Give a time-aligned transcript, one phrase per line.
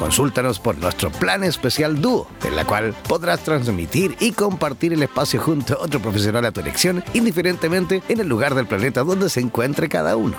[0.00, 5.38] Consúltanos por nuestro plan especial Dúo, en la cual podrás transmitir y compartir el espacio
[5.38, 9.40] junto a otro profesional a tu elección, indiferentemente en el lugar del planeta donde se
[9.40, 10.38] encuentre cada uno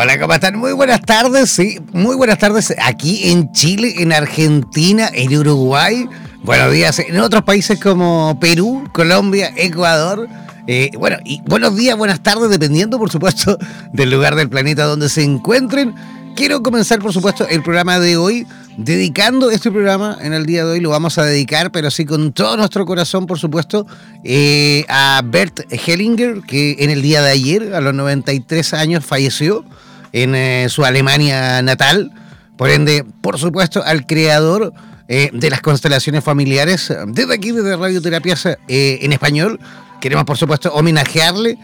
[0.00, 0.56] Hola, ¿cómo están?
[0.56, 6.08] Muy buenas tardes, sí, muy buenas tardes aquí en Chile, en Argentina, en Uruguay.
[6.44, 10.28] Buenos días en otros países como Perú, Colombia, Ecuador.
[10.68, 13.58] Eh, bueno, y buenos días, buenas tardes, dependiendo, por supuesto,
[13.92, 15.94] del lugar del planeta donde se encuentren.
[16.36, 18.46] Quiero comenzar, por supuesto, el programa de hoy,
[18.78, 22.32] dedicando este programa en el día de hoy, lo vamos a dedicar, pero sí con
[22.32, 23.86] todo nuestro corazón, por supuesto,
[24.22, 29.64] eh, a Bert Hellinger, que en el día de ayer, a los 93 años, falleció
[30.12, 32.12] en eh, su Alemania natal.
[32.56, 34.72] Por ende, por supuesto, al creador
[35.08, 39.58] eh, de las constelaciones familiares, desde aquí, desde Radioterapias en español,
[40.00, 41.58] queremos, por supuesto, homenajearle.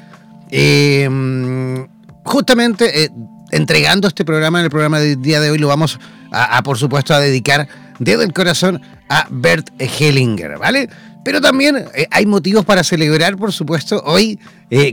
[2.25, 3.11] justamente
[3.55, 5.99] entregando este programa, en el programa del día de hoy, lo vamos
[6.31, 10.89] a, por supuesto, a dedicar desde el corazón a Bert Hellinger, ¿vale?
[11.25, 14.03] Pero también hay motivos para celebrar, por supuesto.
[14.05, 14.39] Hoy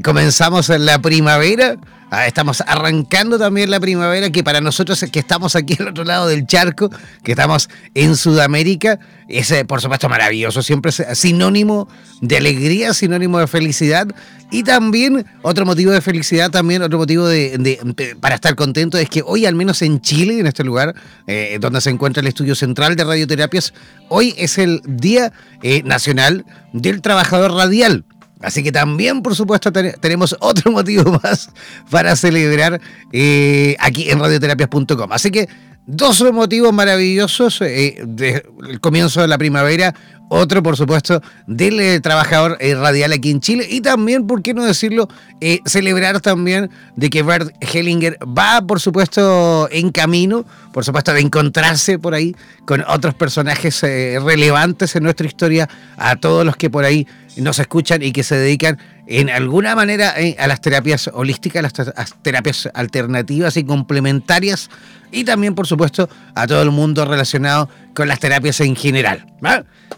[0.04, 1.76] comenzamos la primavera,
[2.14, 6.28] Ah, estamos arrancando también la primavera, que para nosotros que estamos aquí al otro lado
[6.28, 6.92] del charco,
[7.24, 9.00] que estamos en Sudamérica,
[9.30, 11.88] es eh, por supuesto maravilloso, siempre es sinónimo
[12.20, 14.08] de alegría, sinónimo de felicidad.
[14.52, 17.80] Y también otro motivo de felicidad, también otro motivo de,
[18.20, 20.94] para estar contento es que hoy, al menos en Chile, en este lugar
[21.28, 23.74] eh, donde se encuentra el estudio central de radioterapias,
[24.10, 25.32] hoy es el Día
[25.64, 28.04] eh, Nacional del Trabajador Radial.
[28.42, 31.50] Así que también, por supuesto, tenemos otro motivo más
[31.90, 32.82] para celebrar
[33.12, 35.12] eh, aquí en radioterapias.com.
[35.12, 35.48] Así que
[35.86, 39.94] dos motivos maravillosos eh, del comienzo de la primavera,
[40.34, 43.68] otro, por supuesto, del eh, trabajador eh, radial aquí en Chile.
[43.70, 45.10] Y también, ¿por qué no decirlo?
[45.42, 51.20] Eh, celebrar también de que Bert Hellinger va, por supuesto, en camino, por supuesto, de
[51.20, 52.34] encontrarse por ahí
[52.66, 55.68] con otros personajes relevantes en nuestra historia,
[55.98, 57.06] a todos los que por ahí
[57.36, 58.78] nos escuchan y que se dedican
[59.20, 64.70] en alguna manera a las terapias holísticas, las, las terapias alternativas y complementarias
[65.12, 69.26] y también, por supuesto, a todo el mundo relacionado con las terapias en general.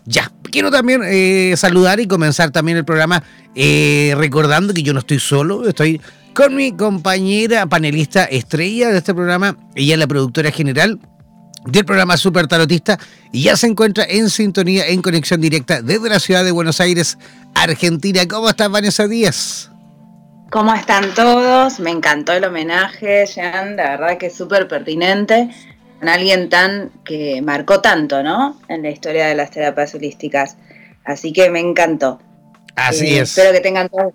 [0.06, 3.24] Ya, quiero también eh, saludar y comenzar también el programa
[3.56, 6.02] eh, recordando que yo no estoy solo, estoy
[6.34, 11.00] con mi compañera panelista estrella de este programa, ella es la productora general
[11.66, 12.98] del programa Super Tarotista
[13.32, 17.18] y ya se encuentra en sintonía, en conexión directa desde la ciudad de Buenos Aires,
[17.56, 18.22] Argentina.
[18.28, 19.72] ¿Cómo estás, Vanessa Díaz?
[20.52, 21.80] ¿Cómo están todos?
[21.80, 25.50] Me encantó el homenaje, Jean, la verdad que es súper pertinente.
[26.02, 28.60] A alguien tan que marcó tanto, ¿no?
[28.68, 30.58] En la historia de las terapias holísticas.
[31.06, 32.20] Así que me encantó.
[32.76, 33.30] Así eh, es.
[33.30, 34.14] Espero que tengan todos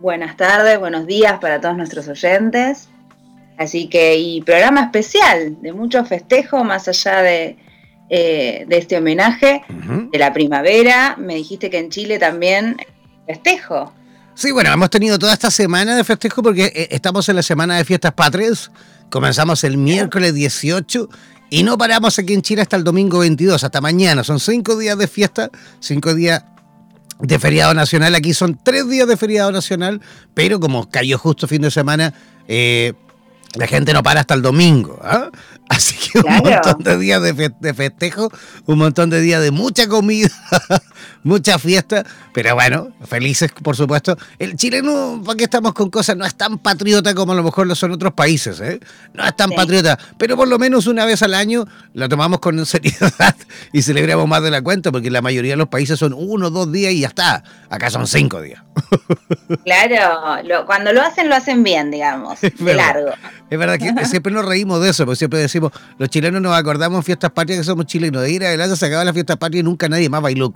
[0.00, 2.88] buenas tardes, buenos días para todos nuestros oyentes.
[3.58, 7.56] Así que, y programa especial de mucho festejo, más allá de,
[8.08, 11.16] eh, de este homenaje de la primavera.
[11.18, 12.76] Me dijiste que en Chile también
[13.26, 13.92] festejo.
[14.34, 17.76] Sí, bueno, hemos tenido toda esta semana de festejo porque eh, estamos en la semana
[17.76, 18.70] de fiestas patrias.
[19.10, 21.08] Comenzamos el miércoles 18
[21.50, 24.22] y no paramos aquí en Chile hasta el domingo 22, hasta mañana.
[24.22, 25.50] Son cinco días de fiesta,
[25.80, 26.44] cinco días
[27.18, 28.14] de feriado nacional.
[28.14, 30.00] Aquí son tres días de feriado nacional,
[30.34, 32.14] pero como cayó justo fin de semana,
[32.46, 32.92] eh,
[33.54, 34.98] la gente no para hasta el domingo.
[35.02, 35.30] ¿ah?
[35.68, 38.30] Así que un montón de días de, festejo,
[38.66, 40.30] un montón de días de mucha comida,
[41.22, 44.16] mucha fiesta, pero bueno, felices por supuesto.
[44.38, 46.16] El chileno, ¿para qué estamos con cosas?
[46.16, 48.80] No es tan patriota como a lo mejor lo son otros países, ¿eh?
[49.14, 52.64] No es tan patriota, pero por lo menos una vez al año la tomamos con
[52.66, 53.34] seriedad
[53.72, 56.70] y celebramos más de la cuenta, porque la mayoría de los países son uno, dos
[56.72, 57.42] días y ya está.
[57.70, 58.62] Acá son cinco días.
[59.64, 63.10] Claro, cuando lo hacen, lo hacen bien, digamos, de largo.
[63.50, 67.04] Es verdad que siempre nos reímos de eso, porque siempre decimos, los chilenos nos acordamos
[67.04, 68.22] fiestas patrias que somos chilenos.
[68.22, 70.50] De ir adelante se acaba la fiesta patria y nunca nadie más bailó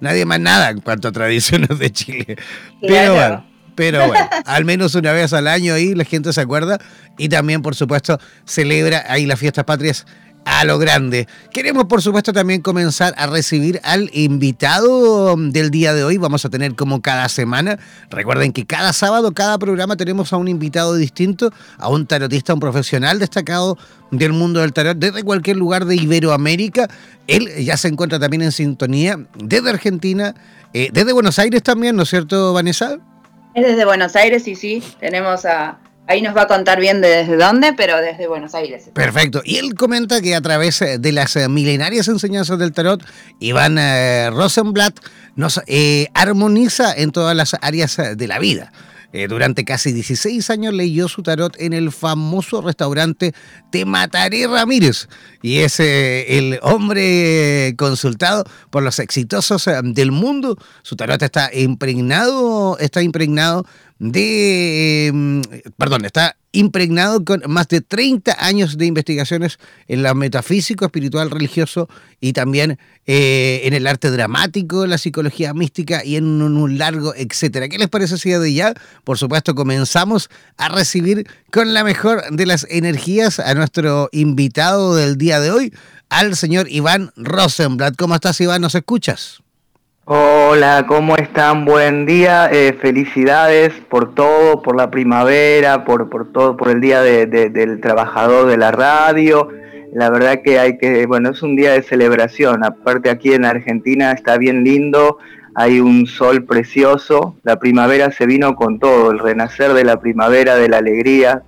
[0.00, 2.36] nadie más nada en cuanto a tradiciones de Chile.
[2.80, 3.46] Pero bueno.
[3.74, 6.78] Pero bueno, al menos una vez al año ahí la gente se acuerda
[7.18, 10.06] y también, por supuesto, celebra ahí las fiestas patrias
[10.44, 11.26] a lo grande.
[11.52, 16.18] Queremos, por supuesto, también comenzar a recibir al invitado del día de hoy.
[16.18, 17.78] Vamos a tener como cada semana.
[18.10, 22.60] Recuerden que cada sábado, cada programa tenemos a un invitado distinto, a un tarotista, un
[22.60, 23.78] profesional destacado
[24.10, 26.88] del mundo del tarot desde cualquier lugar de Iberoamérica.
[27.26, 30.34] Él ya se encuentra también en sintonía desde Argentina,
[30.72, 32.98] eh, desde Buenos Aires también, ¿no es cierto, Vanessa?
[33.54, 34.82] Es desde Buenos Aires, sí, sí.
[34.98, 38.90] Tenemos a Ahí nos va a contar bien de desde dónde, pero desde Buenos Aires.
[38.92, 39.40] Perfecto.
[39.42, 43.02] Y él comenta que a través eh, de las eh, milenarias enseñanzas del tarot,
[43.40, 45.00] Iván eh, Rosenblatt
[45.34, 45.60] nos
[46.12, 48.70] armoniza en todas las áreas de la vida.
[49.28, 53.32] durante casi 16 años leyó su tarot en el famoso restaurante
[53.70, 55.08] Te Mataré Ramírez
[55.42, 60.56] y es el hombre consultado por los exitosos del mundo.
[60.82, 63.66] Su tarot está impregnado, está impregnado
[64.12, 65.42] de, em,
[65.78, 69.58] perdón, está impregnado con más de 30 años de investigaciones
[69.88, 71.88] en la metafísico, espiritual, religioso
[72.20, 77.68] y también eh, en el arte dramático, la psicología mística y en un, largo etcétera.
[77.68, 78.74] ¿Qué les parece si de ya,
[79.04, 80.28] por supuesto, comenzamos
[80.58, 85.74] a recibir con la mejor de las energías a nuestro invitado del día de hoy,
[86.10, 87.96] al señor Iván Rosenblatt?
[87.96, 88.60] ¿Cómo estás, Iván?
[88.60, 89.43] ¿Nos escuchas?
[90.06, 91.64] Hola, ¿cómo están?
[91.64, 97.00] Buen día, eh, felicidades por todo, por la primavera, por, por todo, por el día
[97.00, 99.48] del trabajador de la radio.
[99.94, 102.64] La verdad que hay que, bueno, es un día de celebración.
[102.64, 105.16] Aparte aquí en Argentina está bien lindo,
[105.54, 110.56] hay un sol precioso, la primavera se vino con todo, el renacer de la primavera,
[110.56, 111.42] de la alegría.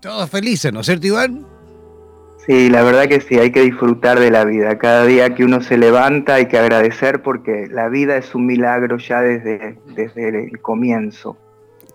[0.00, 1.49] Todos felices, ¿no es cierto, Iván?
[2.46, 4.78] Sí, la verdad que sí, hay que disfrutar de la vida.
[4.78, 8.98] Cada día que uno se levanta hay que agradecer porque la vida es un milagro
[8.98, 11.36] ya desde, desde el comienzo.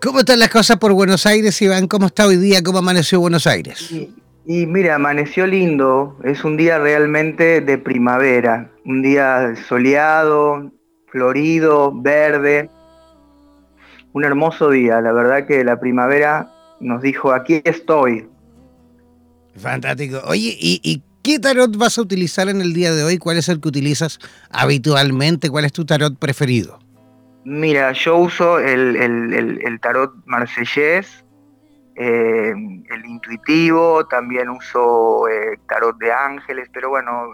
[0.01, 1.87] ¿Cómo están las cosas por Buenos Aires, Iván?
[1.87, 2.61] ¿Cómo está hoy día?
[2.61, 3.91] ¿Cómo amaneció Buenos Aires?
[4.47, 6.17] y mira, amaneció lindo.
[6.23, 8.69] Es un día realmente de primavera.
[8.85, 10.71] Un día soleado,
[11.07, 12.69] florido, verde.
[14.13, 15.01] Un hermoso día.
[15.01, 18.27] La verdad que la primavera nos dijo, aquí estoy,
[19.57, 20.21] Fantástico.
[20.25, 23.17] Oye, ¿y, qué tarot vas a utilizar en el día de hoy?
[23.17, 24.19] ¿Cuál es el que utilizas
[24.51, 25.49] habitualmente?
[25.49, 26.79] ¿Cuál es tu tarot preferido?
[27.45, 31.25] Mira, yo uso el, tarot marsellés,
[31.95, 37.31] eh, el intuitivo, también uso eh, tarot de ángeles, pero bueno,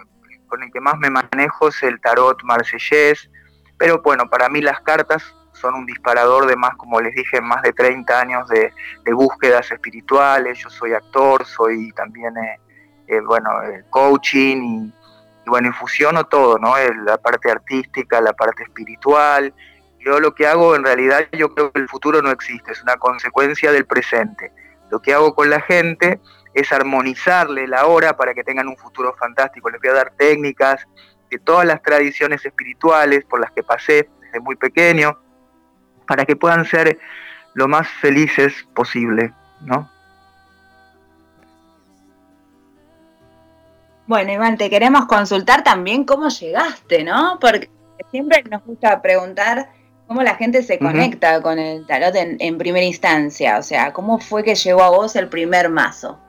[0.47, 3.29] con el que más me manejo es el tarot marsellés.
[3.77, 5.23] Pero bueno, para mí las cartas
[5.61, 8.73] son un disparador de más, como les dije, más de 30 años de,
[9.13, 10.57] búsquedas espirituales.
[10.57, 12.59] Yo soy actor, soy también, eh,
[13.07, 14.93] eh, bueno, eh, coaching y,
[15.45, 16.73] bueno, infusiono todo, ¿no?
[17.05, 19.53] La parte artística, la parte espiritual.
[19.99, 22.97] Yo lo que hago, en realidad, yo creo que el futuro no existe, es una
[22.97, 24.51] consecuencia del presente.
[24.89, 26.19] Lo que hago con la gente
[26.53, 29.69] es armonizarle la hora para que tengan un futuro fantástico.
[29.69, 30.85] Les voy a dar técnicas
[31.29, 35.17] de todas las tradiciones espirituales por las que pasé desde muy pequeño
[36.07, 36.99] para que puedan ser
[37.53, 39.89] lo más felices posible, ¿no?
[44.07, 47.37] Bueno, Iván, te queremos consultar también cómo llegaste, ¿no?
[47.39, 47.69] Porque
[48.11, 49.69] siempre nos gusta preguntar
[50.05, 53.57] cómo la gente se conecta con el tarot en, primera instancia.
[53.57, 56.19] O sea, ¿cómo fue que llegó a vos el primer mazo?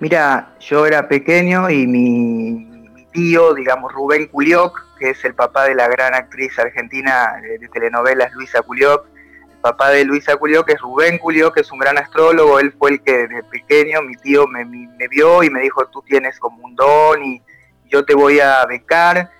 [0.00, 5.74] Mira, yo era pequeño y mi, tío, digamos Rubén Culioc, que es el papá de
[5.74, 9.06] la gran actriz argentina de, telenovelas Luisa Culioc.
[9.50, 12.60] El papá de Luisa Culioc es Rubén Culioc, que es un gran astrólogo.
[12.60, 16.02] Él fue el que de pequeño, mi tío me, me vio y me dijo, tú
[16.02, 17.42] tienes como un don y
[17.90, 19.30] yo te voy a becar.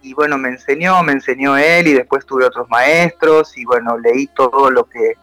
[0.00, 4.28] Y bueno, me enseñó, me enseñó él y después tuve otros maestros y bueno, leí
[4.28, 5.14] todo lo que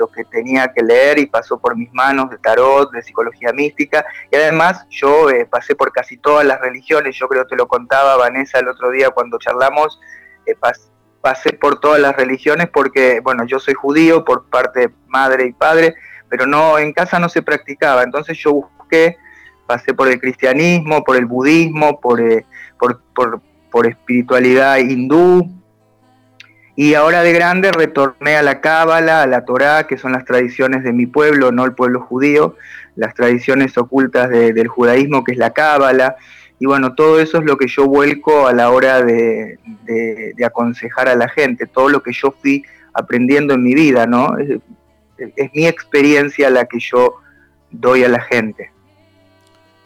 [0.00, 4.04] lo que tenía que leer y pasó por mis manos de tarot, de psicología mística.
[4.32, 7.68] Y además yo eh, pasé por casi todas las religiones, yo creo que te lo
[7.68, 10.00] contaba Vanessa el otro día cuando charlamos,
[10.46, 10.56] eh,
[11.20, 15.52] pasé por todas las religiones porque, bueno, yo soy judío por parte de madre y
[15.52, 15.94] padre,
[16.30, 19.18] pero no en casa no se practicaba, entonces yo busqué,
[19.66, 22.46] pasé por el cristianismo, por el budismo, por, eh,
[22.78, 25.59] por, por, por espiritualidad hindú,
[26.80, 30.82] y ahora de grande retorné a la Cábala, a la Torá, que son las tradiciones
[30.82, 32.56] de mi pueblo, no el pueblo judío,
[32.96, 36.16] las tradiciones ocultas del judaísmo, que es la Cábala.
[36.58, 39.58] Y bueno, todo eso es lo que yo vuelco a la hora de,
[40.42, 44.38] aconsejar a la gente, todo lo que yo fui aprendiendo en mi vida, ¿no?
[44.38, 47.16] es mi experiencia la que yo
[47.70, 48.72] doy a la gente.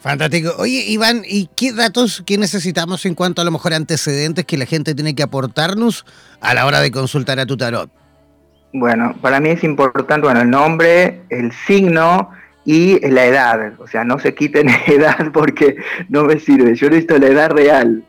[0.05, 0.53] Fantástico.
[0.59, 4.67] Oye, Iván, ¿y qué datos que necesitamos en cuanto a lo mejor antecedentes que la
[4.67, 6.05] gente tiene que aportarnos
[6.43, 7.91] a la hora de consultar a tu tarot?
[8.75, 12.29] Bueno, para mí es importante, bueno, el nombre, el signo
[12.67, 13.81] y la edad.
[13.81, 15.77] O sea, no se quiten edad porque
[16.11, 16.75] no me sirve.
[16.75, 18.05] Yo necesito la edad real.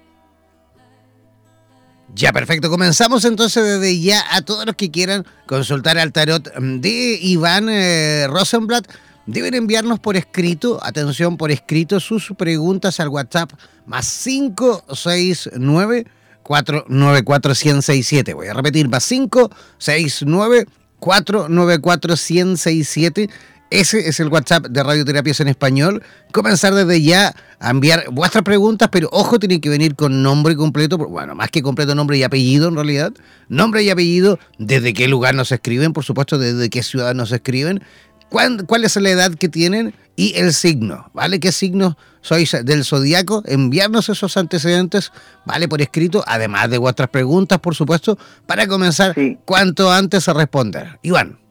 [2.14, 2.70] Ya, perfecto.
[2.70, 8.28] Comenzamos entonces desde ya a todos los que quieran consultar al tarot de Iván eh,
[8.28, 8.86] Rosenblatt
[9.26, 13.52] deben enviarnos por escrito, atención, por escrito, sus preguntas al WhatsApp
[13.86, 16.06] más 569
[16.44, 18.34] 494 1067.
[18.34, 20.68] Voy a repetir, más 569
[21.00, 23.30] 494 1067.
[23.72, 26.04] Ese es el WhatsApp de Radioterapias en Español.
[26.32, 31.00] Comenzar desde ya a enviar vuestras preguntas, pero ojo, tienen que venir con nombre completo,
[31.00, 33.12] bueno, más que completo nombre y apellido en realidad.
[33.50, 37.82] Nombre y apellido, desde qué lugar nos escriben, por supuesto, desde qué ciudad nos escriben
[38.30, 41.40] cuál, es la edad que tienen y el signo, ¿vale?
[41.40, 43.44] ¿Qué signo sois del zodiaco?
[43.46, 45.12] Enviarnos esos antecedentes,
[45.46, 45.68] ¿vale?
[45.68, 49.16] Por escrito, además de vuestras preguntas, por supuesto, para comenzar
[49.46, 51.00] cuanto antes a responder.
[51.02, 51.45] Iván.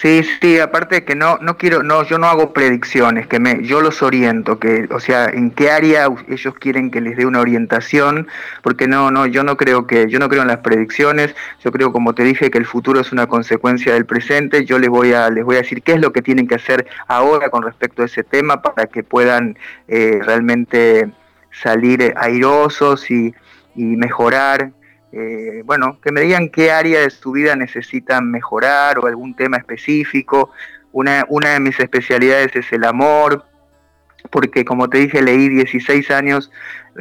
[0.00, 3.80] Sí, sí, aparte que no, no quiero, no, yo no hago predicciones, que me, yo
[3.80, 8.28] los oriento, que, o sea, en qué área ellos quieren que les dé una orientación,
[8.62, 11.90] porque no, no, yo no creo que, yo no creo en las predicciones, yo creo,
[11.92, 15.30] como te dije, que el futuro es una consecuencia del presente, yo les voy a,
[15.30, 18.06] les voy a decir qué es lo que tienen que hacer ahora con respecto a
[18.06, 21.10] ese tema para que puedan eh, realmente
[21.50, 23.34] salir airosos y,
[23.74, 24.70] y mejorar
[25.12, 29.56] eh, bueno, que me digan qué área de su vida necesitan mejorar o algún tema
[29.56, 30.50] específico.
[30.92, 33.44] Una, una de mis especialidades es el amor,
[34.30, 36.50] porque como te dije, leí 16 años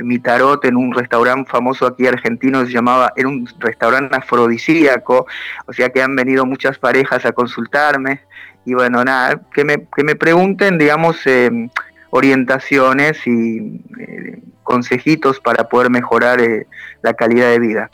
[0.04, 5.26] mi tarot en un restaurante famoso aquí argentino, se llamaba, era un restaurante afrodisíaco,
[5.66, 8.22] o sea que han venido muchas parejas a consultarme,
[8.66, 11.70] y bueno, nada, que me, que me pregunten, digamos, eh,
[12.10, 16.68] orientaciones y eh, consejitos para poder mejorar eh,
[17.02, 17.90] la calidad de vida.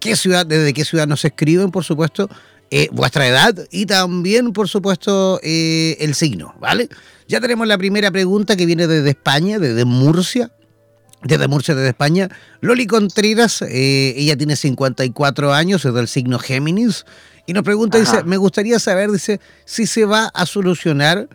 [0.00, 2.28] qué ciudad, desde qué ciudad nos escriben, por supuesto,
[2.70, 6.88] eh, vuestra edad y también, por supuesto, eh, el signo, ¿vale?
[7.26, 10.50] Ya tenemos la primera pregunta que viene desde España, desde Murcia.
[11.22, 12.28] Desde Murcia, desde España,
[12.60, 17.06] Loli Contreras, eh, ella tiene 54 años, es del signo Géminis,
[17.44, 21.28] y nos pregunta, dice, me gustaría saber, dice, si se va a solucionar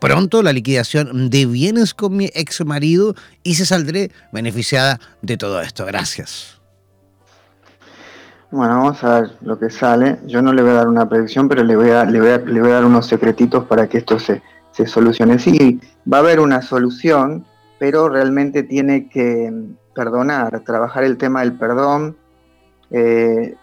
[0.00, 3.14] pronto la liquidación de bienes con mi ex marido
[3.44, 5.84] y se saldré beneficiada de todo esto.
[5.84, 6.61] Gracias.
[8.52, 10.18] Bueno, vamos a ver lo que sale.
[10.26, 12.36] Yo no le voy a dar una predicción, pero le voy a, le voy a,
[12.36, 14.42] le voy a dar unos secretitos para que esto se,
[14.72, 15.38] se solucione.
[15.38, 15.80] Sí,
[16.10, 17.46] va a haber una solución,
[17.78, 19.50] pero realmente tiene que
[19.94, 22.14] perdonar, trabajar el tema del perdón,
[22.90, 23.54] eh,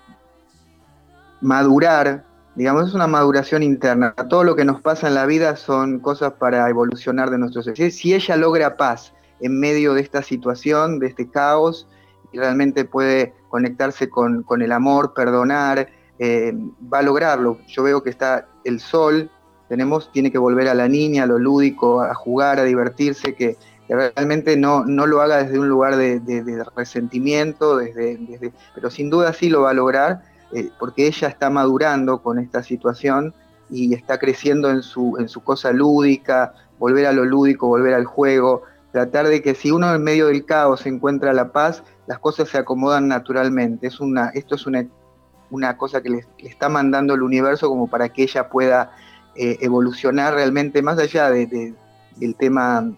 [1.41, 4.15] madurar, digamos, es una maduración interna.
[4.27, 7.91] Todo lo que nos pasa en la vida son cosas para evolucionar de nuestro ser.
[7.91, 11.87] Si ella logra paz en medio de esta situación, de este caos,
[12.31, 15.89] y realmente puede conectarse con, el amor, perdonar,
[16.19, 16.53] eh,
[16.91, 17.59] va a lograrlo.
[17.67, 19.29] Yo veo que está el sol,
[19.67, 23.57] tenemos, tiene que volver a la niña, a lo lúdico, a jugar, a divertirse, que,
[23.89, 28.19] realmente no, no lo haga desde un lugar de, resentimiento, desde,
[28.75, 32.61] pero sin duda sí lo va a lograr, eh, porque ella está madurando con esta
[32.61, 33.33] situación
[33.71, 38.05] y está creciendo en su, en su cosa lúdica, volver a lo lúdico, volver al
[38.05, 42.49] juego, tratar de que si uno en medio del caos encuentra la paz, las cosas
[42.49, 43.85] se acomodan naturalmente.
[43.85, 44.83] Es una, esto es una,
[45.51, 48.91] una cosa que le, está mandando el universo como para que ella pueda
[49.35, 51.75] eh, evolucionar realmente más allá de,
[52.15, 52.91] del tema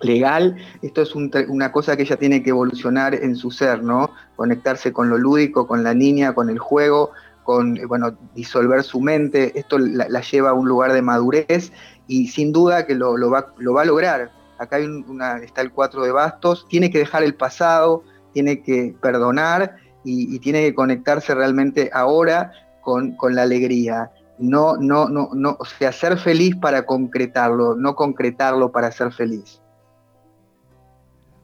[0.00, 4.10] legal, esto es una cosa que ella tiene que evolucionar en su ser, ¿no?
[4.36, 7.10] Conectarse con lo lúdico, con la niña, con el juego,
[7.44, 11.72] con, bueno, disolver su mente, esto la, lleva a un lugar de madurez
[12.06, 14.32] y sin duda que lo, va, lo va, a lograr.
[14.58, 18.94] Acá hay una, está el cuatro de bastos, tiene que dejar el pasado, tiene que
[19.00, 24.10] perdonar y, tiene que conectarse realmente ahora con, la alegría.
[24.38, 29.60] No, no, no, no, o sea, ser feliz para concretarlo, no concretarlo para ser feliz.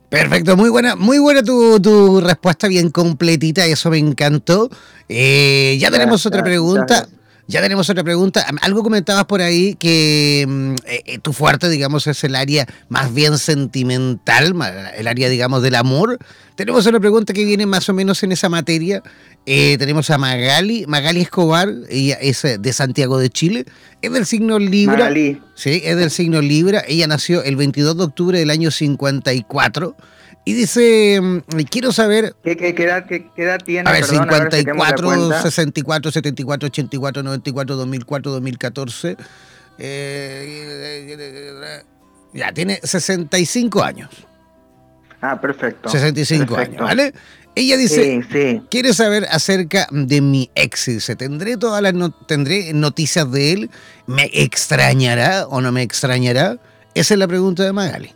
[0.08, 4.70] Perfecto, muy buena, muy buena tu, respuesta, bien completita, eso me encantó.
[5.08, 7.06] Eh, ya tenemos otra pregunta.
[7.48, 8.44] Ya tenemos otra pregunta.
[8.62, 13.14] Algo comentabas por ahí que mm, eh, eh, tu fuerte, digamos, es el área más
[13.14, 14.54] bien sentimental,
[14.96, 16.18] el área, digamos, del amor.
[16.56, 19.02] Tenemos una pregunta que viene más o menos en esa materia.
[19.44, 23.64] Eh, tenemos a Magali, Magali Escobar, ella es de Santiago de Chile,
[24.02, 24.96] es del signo Libra.
[24.96, 25.40] Magali.
[25.54, 26.82] Sí, es del signo Libra.
[26.88, 29.96] Ella nació el 22 de octubre del año 54
[30.48, 31.38] y dice, mm,
[31.68, 32.36] quiero saber...
[32.44, 33.04] ¿Qué, qué, edad,
[33.64, 33.90] tiene?
[33.90, 39.16] A ver, 54, 64, 74, 84, 94, 2004, 2014.
[42.32, 44.08] ya, tiene 65 años.
[45.20, 45.88] Ah, perfecto.
[45.88, 47.12] 65 años, ¿vale?
[47.56, 50.86] Ella dice, sí, quiere saber acerca de mi ex.
[50.86, 51.92] Dice, ¿tendré todas las
[52.28, 53.70] tendré noticias de él?
[54.06, 56.60] ¿Me extrañará o no me extrañará?
[56.94, 58.15] Esa es la pregunta de Magali.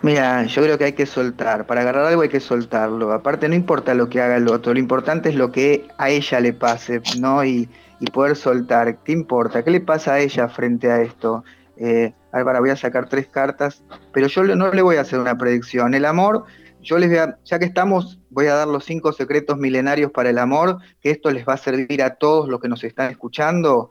[0.00, 1.66] Mira, yo creo que hay que soltar.
[1.66, 3.12] Para agarrar algo hay que soltarlo.
[3.12, 6.38] Aparte, no importa lo que haga el otro, lo importante es lo que a ella
[6.40, 7.44] le pase, ¿no?
[7.44, 7.68] Y,
[8.12, 8.98] poder soltar.
[9.02, 9.64] ¿Qué importa?
[9.64, 11.42] ¿Qué le pasa a ella frente a esto?
[11.76, 15.36] Eh, Álvaro, voy a sacar tres cartas, pero yo no le voy a hacer una
[15.36, 15.94] predicción.
[15.94, 16.44] El amor,
[16.80, 20.30] yo les voy a, ya que estamos, voy a dar los cinco secretos milenarios para
[20.30, 23.90] el amor, que esto les va a servir a todos los que nos están escuchando.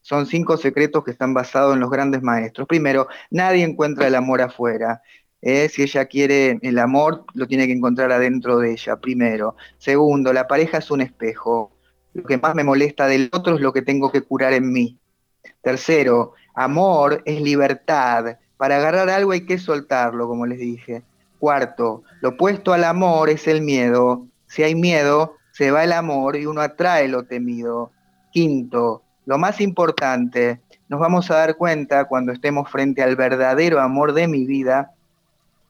[0.00, 2.66] son cinco secretos que están basados en los grandes maestros.
[2.66, 5.02] Primero, nadie encuentra el amor afuera.
[5.44, 5.68] ¿Eh?
[5.68, 9.56] si ella quiere el amor, lo tiene que encontrar adentro de ella, primero.
[9.78, 11.70] Segundo, la pareja es un espejo.
[12.14, 14.98] Lo que más me molesta del otro es lo que tengo que curar en mí.
[15.62, 18.38] Tercero, amor es libertad.
[18.56, 21.02] Para agarrar algo hay que soltarlo, como les dije.
[21.38, 24.26] Cuarto, lo opuesto al amor es el miedo.
[24.46, 27.90] Si hay miedo, se va el amor y uno atrae lo temido.
[28.32, 34.14] Quinto, lo más importante, nos vamos a dar cuenta cuando estemos frente al verdadero amor
[34.14, 34.94] de mi vida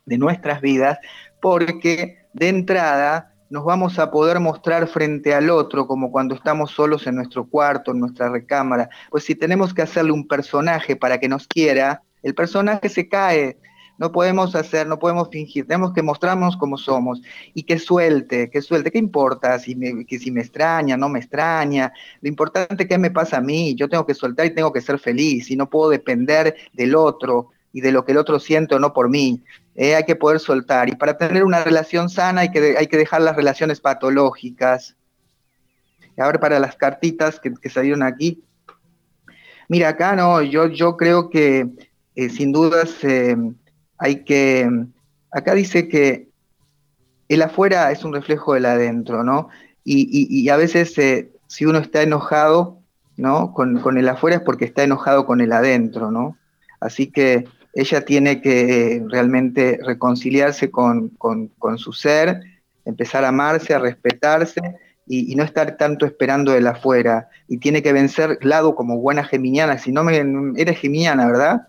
[0.06, 0.98] de nuestras vidas,
[1.40, 7.06] porque de entrada nos vamos a poder mostrar frente al otro como cuando estamos solos
[7.06, 8.88] en nuestro cuarto, en nuestra recámara.
[9.10, 13.58] Pues si tenemos que hacerle un personaje para que nos quiera, el personaje se cae.
[13.96, 17.22] No podemos hacer, no podemos fingir, tenemos que mostrarnos como somos
[17.54, 18.90] y que suelte, que suelte.
[18.90, 21.92] ¿Qué importa si me, que si me extraña, no me extraña?
[22.20, 23.76] Lo importante es que me pasa a mí.
[23.76, 27.50] Yo tengo que soltar y tengo que ser feliz y no puedo depender del otro
[27.74, 29.42] y de lo que el otro siente o no por mí.
[29.74, 30.88] Eh, hay que poder soltar.
[30.88, 34.96] Y para tener una relación sana hay que, hay que dejar las relaciones patológicas.
[36.16, 38.44] Y ahora para las cartitas que, salieron aquí.
[39.68, 41.66] Mira, acá no, yo, yo creo que
[42.14, 43.36] eh, sin dudas eh,
[43.98, 44.70] hay que...
[45.32, 46.28] Acá dice que
[47.28, 49.48] el afuera es un reflejo del adentro, ¿no?
[49.82, 50.94] Y, a veces
[51.48, 52.78] si uno está enojado,
[53.16, 53.52] ¿no?
[53.52, 56.38] Con, con el afuera es porque está enojado con el adentro, ¿no?
[56.78, 61.10] Así que ella tiene que realmente reconciliarse con,
[61.76, 62.40] su ser,
[62.84, 64.60] empezar a amarse, a respetarse
[65.06, 67.28] y, no estar tanto esperando de la afuera.
[67.48, 69.78] Y tiene que vencer lado como buena geminiana.
[69.78, 70.22] Si no me.
[70.56, 71.68] Eres geminiana, ¿verdad?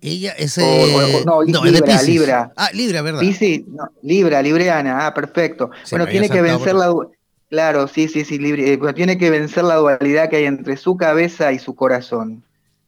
[0.00, 0.58] Ella es.
[0.58, 2.52] Eh, no, Libra, Libra.
[2.56, 3.20] Ah, Libra, ¿verdad?
[3.20, 3.66] Sí, sí,
[4.02, 5.06] Libra, Libriana.
[5.06, 5.70] Ah, perfecto.
[5.90, 6.94] bueno, tiene que vencer la.
[7.48, 8.62] Claro, sí, sí, sí, Libra.
[8.62, 12.42] Eh, tiene que vencer la dualidad que hay entre su cabeza y su corazón.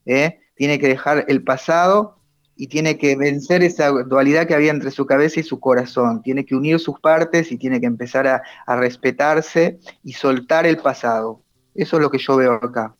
[0.04, 0.40] ¿eh?
[0.56, 2.16] Tiene que dejar el pasado
[2.56, 6.22] y tiene que vencer esa dualidad que había entre su cabeza y su corazón.
[6.22, 8.42] Tiene que unir sus partes y tiene que empezar a,
[8.76, 11.42] respetarse y soltar el pasado.
[11.74, 12.94] Eso es lo que yo veo acá.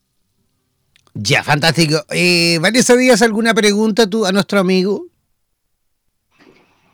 [1.14, 2.04] Ya, fantástico.
[2.10, 5.06] Eh, Vanessa Díaz, ¿alguna pregunta tú a nuestro amigo?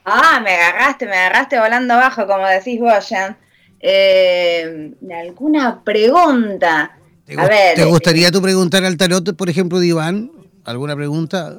[0.05, 3.37] Ah, me agarraste, me agarraste volando abajo, como decís vos, Jan.
[3.81, 6.96] Eh, ¿Alguna pregunta?
[7.25, 10.41] ¿Te, a ver, ¿Te gustaría tú preguntar al tarot, por ejemplo, de Iván?
[10.64, 11.59] ¿Alguna pregunta?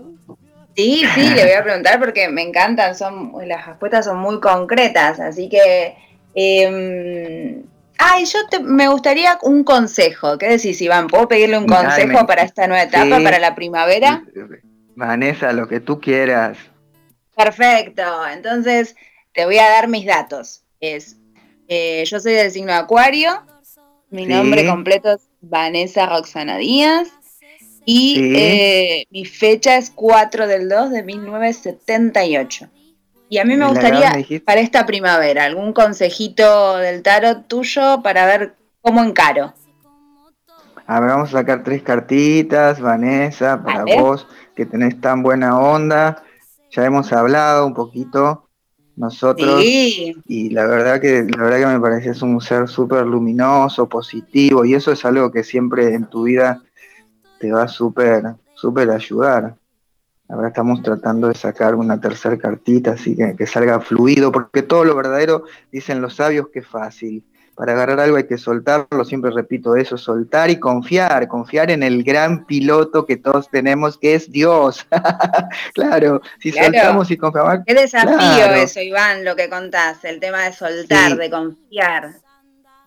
[0.76, 5.20] Sí, sí, le voy a preguntar porque me encantan, son las respuestas son muy concretas,
[5.20, 5.96] así que...
[6.36, 7.64] Eh,
[8.00, 10.38] ay, yo me gustaría un consejo.
[10.40, 11.08] ¿Qué decís, Iván?
[11.08, 14.24] ¿Puedo pedirle un consejo para esta nueva etapa, para la primavera?
[14.96, 16.58] Vanessa, lo que tú quieras.
[17.36, 18.96] Perfecto, entonces
[19.34, 20.64] te voy a dar mis datos.
[20.80, 21.18] Es,
[21.68, 23.44] eh, yo soy del signo de Acuario,
[24.10, 27.10] mi nombre completo es Vanessa Roxana Díaz
[27.86, 32.68] y eh, mi fecha es 4 del 2 de 1978.
[33.30, 34.14] Y a mí me gustaría
[34.46, 39.54] para esta primavera algún consejito del tarot tuyo para ver cómo encaro.
[40.86, 46.24] A ver, vamos a sacar tres cartitas, Vanessa, para vos, que tenés tan buena onda.
[46.72, 48.50] Ya hemos hablado un poquito
[48.96, 54.66] nosotros y la verdad que la verdad que me pareces un ser súper luminoso, positivo
[54.66, 56.62] y eso es algo que siempre en tu vida
[57.44, 58.24] te va a súper
[58.56, 59.56] súper ayudar.
[60.30, 64.86] Ahora estamos tratando de sacar una tercera cartita, así que que salga fluido, porque todo
[64.86, 67.22] lo verdadero, dicen los sabios, que es fácil
[67.56, 72.04] para agarrar algo hay que soltarlo, siempre repito eso, soltar y confiar, confiar en el
[72.04, 74.88] gran piloto que todos tenemos, que es Dios.
[75.76, 77.60] claro, si soltamos y confiamos.
[77.68, 82.16] Qué desafío eso, Iván, lo que contás, el tema de soltar, de confiar.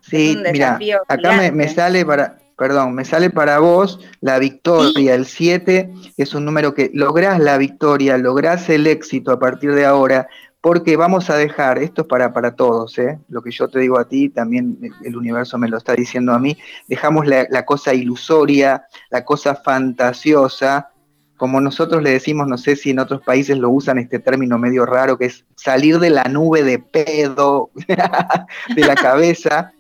[0.01, 5.91] Sí, mira, acá me, sale para, perdón, me sale para vos la victoria, el 7
[6.17, 10.29] es un número que lográs la victoria, lográs el éxito a partir de ahora,
[10.67, 13.21] porque vamos a dejar, esto es para, para todos, ¿eh?
[13.29, 16.39] lo que yo te digo a ti, también el universo me lo está diciendo a
[16.39, 16.57] mí,
[16.89, 20.91] dejamos la, cosa ilusoria, la cosa fantasiosa,
[21.37, 24.87] como nosotros le decimos, no sé si en otros países lo usan este término medio
[24.87, 27.71] raro, que es salir de la nube de pedo,
[28.75, 29.73] de la cabeza.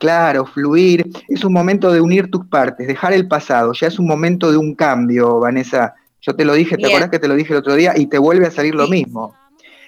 [0.00, 1.10] Claro, fluir.
[1.28, 3.74] Es un momento de unir tus partes, dejar el pasado.
[3.74, 5.94] Ya es un momento de un cambio, Vanessa.
[6.22, 7.92] Yo te lo dije, ¿te acuerdas que te lo dije el otro día?
[7.94, 9.34] Y te vuelve a salir lo mismo.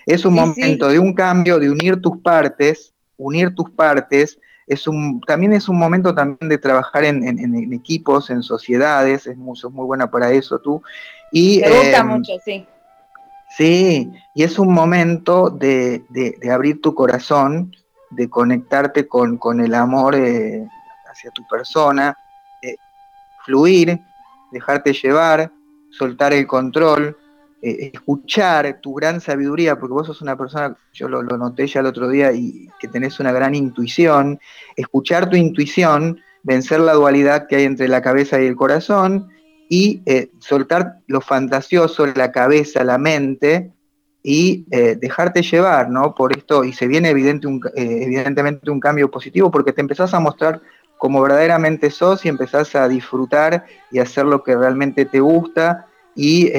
[0.04, 4.38] Es un momento de un cambio, de unir tus partes, unir tus partes.
[4.66, 9.56] Es un, también es un momento también de trabajar en, equipos, en sociedades, es muy,
[9.70, 10.82] muy buena para eso tú.
[11.30, 12.66] Y, Me gusta em, mucho, sí.
[13.56, 16.04] Sí, y es un momento de,
[16.50, 17.74] abrir tu corazón,
[18.14, 20.66] de conectarte con, el amor eh,
[21.10, 22.16] hacia tu persona,
[23.44, 24.00] fluir,
[24.50, 25.50] dejarte llevar,
[25.90, 27.16] soltar el control,
[27.60, 31.86] eh, escuchar tu gran sabiduría, porque vos sos una persona, yo lo, noté ya el
[31.86, 34.40] otro día, y que tenés una gran intuición,
[34.76, 39.28] escuchar tu intuición, vencer la dualidad que hay entre la cabeza y el corazón,
[39.68, 43.72] y eh, soltar lo fantasioso, la cabeza, la mente,
[44.22, 46.14] y eh, dejarte llevar, ¿no?
[46.14, 50.20] Por esto, y se viene evidente un, evidentemente un cambio positivo, porque te empezás a
[50.20, 50.60] mostrar
[50.98, 56.52] como verdaderamente sos y empezás a disfrutar y hacer lo que realmente te gusta y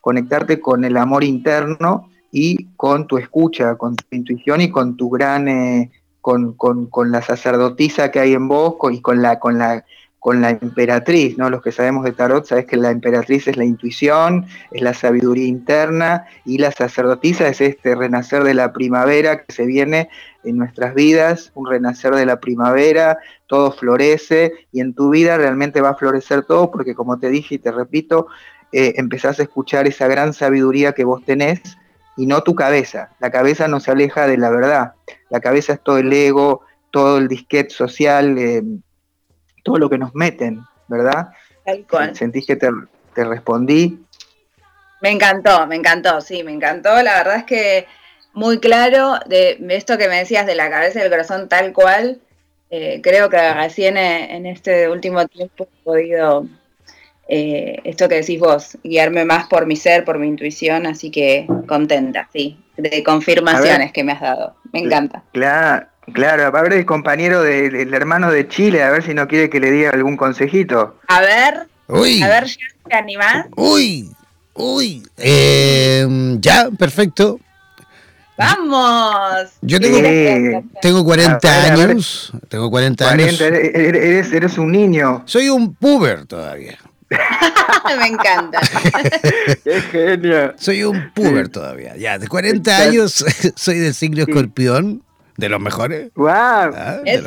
[0.00, 5.10] conectarte con el amor interno y con tu escucha, con tu intuición y con tu
[5.10, 6.56] gran, eh, con,
[7.10, 9.84] la sacerdotisa que hay en vos y con la, con la,
[10.18, 11.48] con la emperatriz, ¿no?
[11.48, 15.46] Los que sabemos de tarot, sabes que la emperatriz es la intuición, es la sabiduría
[15.46, 20.08] interna y la sacerdotisa es este renacer de la primavera que se viene
[20.44, 25.80] en nuestras vidas, un renacer de la primavera, todo florece y en tu vida realmente
[25.80, 28.26] va a florecer todo porque como te dije y te repito,
[28.72, 31.60] eh, empezás a escuchar esa gran sabiduría que vos tenés
[32.16, 33.10] y no tu cabeza.
[33.20, 34.94] La cabeza no se aleja de la verdad.
[35.30, 38.62] La cabeza es todo el ego, todo el disquete social, eh,
[39.68, 41.28] todo lo que nos meten, ¿verdad?
[41.64, 42.16] Tal cual.
[42.16, 42.70] ¿Sentís que te,
[43.14, 43.98] respondí?
[45.00, 47.02] Me encantó, me encantó, sí, me encantó.
[47.02, 47.86] La verdad es que
[48.32, 52.20] muy claro de esto que me decías de la cabeza y el corazón tal cual.
[52.70, 56.46] Eh, creo que recién en este último tiempo he podido
[57.30, 61.46] eh, esto que decís vos, guiarme más por mi ser, por mi intuición, así que
[61.66, 64.56] contenta, sí, de confirmaciones que me has dado.
[64.72, 65.22] Me encanta.
[65.32, 69.50] Claro, claro, a ver el compañero del hermano de Chile, a ver si no quiere
[69.50, 70.96] que le diga algún consejito.
[71.08, 72.22] A ver, uy.
[72.22, 72.46] a ver,
[72.88, 73.46] ¿te animás?
[73.56, 74.10] Uy,
[74.54, 77.38] uy, em, ya, perfecto.
[78.38, 79.50] ¡Vamos!
[79.62, 82.32] Yo tengo, tengo 40 años.
[82.48, 83.40] tengo 40, años.
[83.40, 85.24] Eres, eres un niño.
[85.26, 86.78] Soy un puber todavía.
[87.98, 88.60] Me encanta.
[89.64, 90.54] Qué genio.
[90.56, 91.96] Soy un puber todavía.
[91.96, 93.24] Ya, de 40 años
[93.56, 95.02] soy del signo escorpión.
[95.38, 96.10] De los mejores.
[96.14, 96.28] ¡Wow!
[96.28, 97.22] Ah, eh,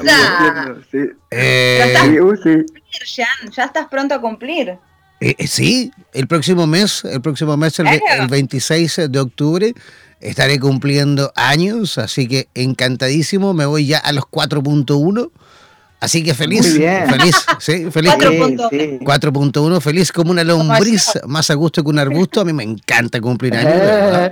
[3.15, 4.77] ya, ya, estás pronto a cumplir.
[5.19, 9.73] Eh, eh, sí, el próximo mes, el próximo mes, el, el 26 de octubre,
[10.19, 13.53] estaré cumpliendo años, así que encantadísimo.
[13.53, 15.31] Me voy ya a los 4.1
[16.01, 18.11] Así que feliz, feliz, sí, feliz.
[18.13, 22.41] 4.1, feliz como una lombriz, más a gusto que un arbusto.
[22.41, 24.31] A mí me encanta cumplir años.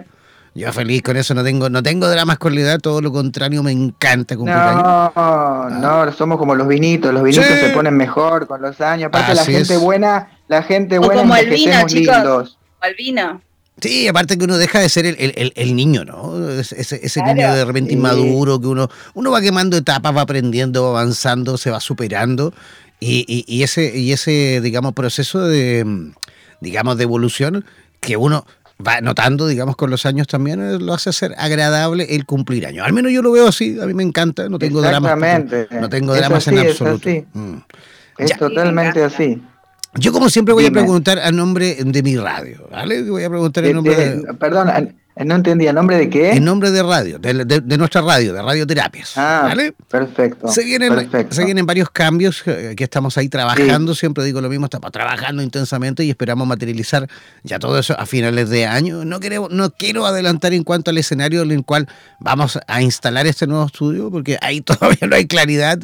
[0.55, 3.61] Yo feliz con eso, no tengo, no tengo dramas con la edad, todo lo contrario,
[3.63, 4.83] me encanta cumplir años.
[4.83, 5.69] No, ah.
[5.71, 9.07] no, somos como los vinitos, los vinitos se ponen mejor con los años.
[9.07, 12.57] Aparte la gente buena, la gente buena como el vino, chicos.
[12.97, 13.41] vino.
[13.81, 16.49] Sí, aparte que uno deja de ser el, niño, ¿no?
[16.49, 20.99] Ese, ese niño de repente inmaduro, que uno, uno va quemando etapas, va aprendiendo, va
[20.99, 22.53] avanzando, se va superando.
[22.99, 26.11] Y, y, ese, y ese, digamos, proceso de,
[26.59, 27.65] digamos, de evolución
[28.01, 28.45] que uno
[28.85, 32.85] va notando, digamos, con los años también eh, lo hace ser agradable el cumplir años.
[32.85, 35.17] Al menos yo lo veo así, a mí me encanta, no tengo dramas.
[35.71, 37.09] No tengo dramas en absoluto.
[37.09, 37.57] Es, mm.
[38.17, 39.41] es totalmente así.
[39.95, 43.01] Yo como siempre voy a preguntar a nombre de mi radio, ¿vale?
[43.09, 44.33] Voy a preguntar en nombre de...
[44.35, 44.69] Perdón,
[45.25, 46.31] no entendía, ¿nombre de qué?
[46.31, 49.17] En nombre de radio, de, nuestra radio, de Radioterapias.
[49.17, 49.73] Ah, ¿vale?
[49.89, 50.47] perfecto.
[50.47, 54.67] Se vienen, se vienen varios cambios eh, que estamos ahí trabajando, siempre digo lo mismo,
[54.67, 57.09] estamos trabajando intensamente y esperamos materializar
[57.43, 59.03] ya todo eso a finales de año.
[59.03, 63.27] No, queremos, no quiero adelantar en cuanto al escenario en el cual vamos a instalar
[63.27, 65.79] este nuevo estudio, porque ahí todavía no hay claridad.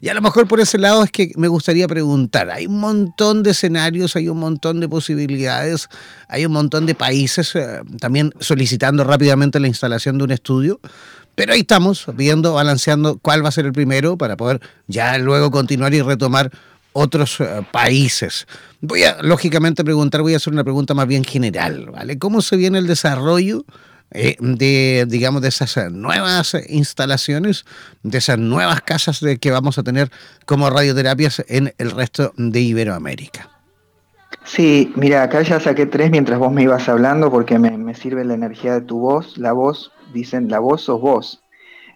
[0.00, 3.44] Y a lo mejor por ese lado es que me gustaría preguntar, hay un montón
[3.44, 5.88] de escenarios, hay un montón de posibilidades,
[6.26, 10.80] hay un montón de países eh, también solicitando rápidamente la instalación de un estudio.
[11.34, 15.50] Pero ahí estamos, viendo, balanceando cuál va a ser el primero para poder ya luego
[15.50, 16.50] continuar y retomar
[16.92, 18.46] otros eh, países.
[18.80, 22.18] Voy a, lógicamente, preguntar, voy a hacer una pregunta más bien general, ¿vale?
[22.18, 23.64] ¿Cómo se viene el desarrollo
[24.12, 27.64] eh, de, digamos, de esas nuevas instalaciones,
[28.02, 30.10] de esas nuevas casas de que vamos a tener
[30.46, 33.59] como radioterapias en el resto de Iberoamérica?
[34.44, 38.34] Sí, mira, acá ya saqué tres mientras vos me ibas hablando porque me, sirve la
[38.34, 39.38] energía de tu voz.
[39.38, 41.42] La voz, dicen, la voz sos vos.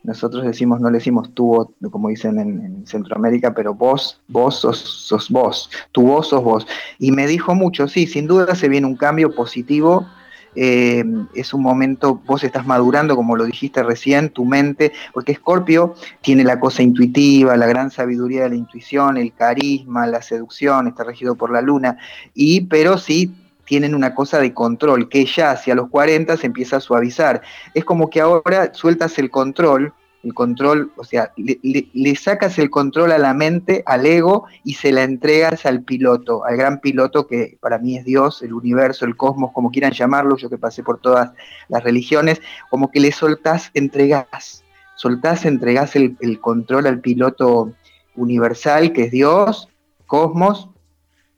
[0.03, 5.31] Nosotros decimos, no le decimos tu como dicen en, Centroamérica, pero vos, vos sos, sos
[5.31, 5.70] vos.
[5.92, 6.66] Tu voz sos vos.
[6.99, 10.07] Y me dijo mucho, sí, sin duda se viene un cambio positivo
[10.55, 15.95] eh, es un momento, vos estás madurando, como lo dijiste recién, tu mente, porque Escorpio
[16.21, 21.05] tiene la cosa intuitiva, la gran sabiduría de la intuición, el carisma, la seducción, está
[21.05, 21.99] regido por la luna,
[22.35, 26.77] y pero sí tienen una cosa de control, que ya hacia los 40 se empieza
[26.77, 27.40] a suavizar.
[27.73, 33.13] Es como que ahora sueltas el control el control, o sea, le, sacas el control
[33.13, 37.59] a la mente, al ego, y se la entregas al piloto, al gran piloto que
[37.61, 40.99] para mí es Dios, el universo, el cosmos, como quieran llamarlo, yo que pasé por
[40.99, 41.33] todas
[41.69, 44.65] las religiones, como que le soltás, entregás,
[44.97, 47.75] soltás, entregás el, el control al piloto
[48.17, 49.69] universal, que es Dios,
[50.07, 50.71] cosmos,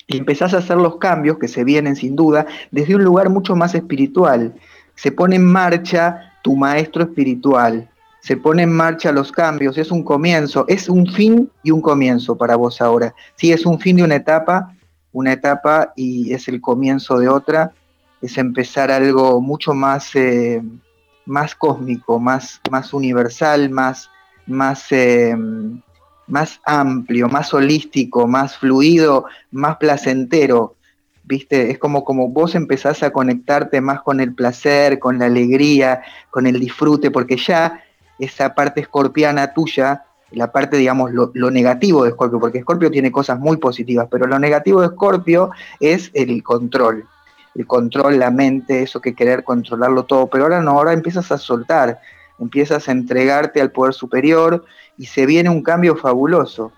[0.07, 3.57] y empezás a hacer los cambios que se vienen sin duda desde un lugar mucho
[3.57, 4.55] más espiritual.
[4.95, 7.91] Se pone en marcha tu maestro espiritual,
[8.27, 12.37] se pone en marcha los cambios, es un comienzo, es un fin y un comienzo
[12.37, 13.15] para vos ahora.
[13.37, 14.75] Sí, es un fin de una etapa,
[15.13, 17.71] una etapa y es el comienzo de otra,
[18.21, 20.61] es empezar algo mucho más, eh,
[21.25, 24.11] más cósmico, más, más universal, más,
[24.49, 25.37] más, eh,
[26.27, 30.75] más amplio, más holístico, más fluido, más placentero.
[31.23, 31.71] ¿Viste?
[31.71, 36.49] Es como, como vos empezás a conectarte más con el placer, con la alegría, con
[36.49, 37.83] el disfrute, porque ya
[38.19, 43.39] esa parte escorpiana tuya, la parte, digamos, lo, negativo de Escorpio, porque Escorpio tiene cosas
[43.39, 45.51] muy positivas, pero lo negativo de Escorpio
[45.81, 47.07] es el control,
[47.55, 51.39] el control, la mente, eso que querer controlarlo todo, pero ahora no, ahora empiezas a
[51.39, 52.01] soltar,
[52.39, 54.65] empiezas a entregarte al poder superior
[54.99, 56.73] y se viene un cambio fabuloso,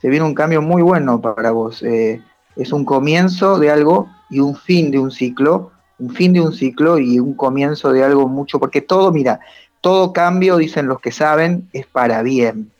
[0.00, 2.22] se viene un cambio muy bueno para vos, eh,
[2.56, 6.52] es un comienzo de algo y un fin de un ciclo, un fin de un
[6.52, 9.40] ciclo y un comienzo de algo mucho, porque todo, mira,
[9.86, 12.72] todo cambio, dicen los que saben, es para bien.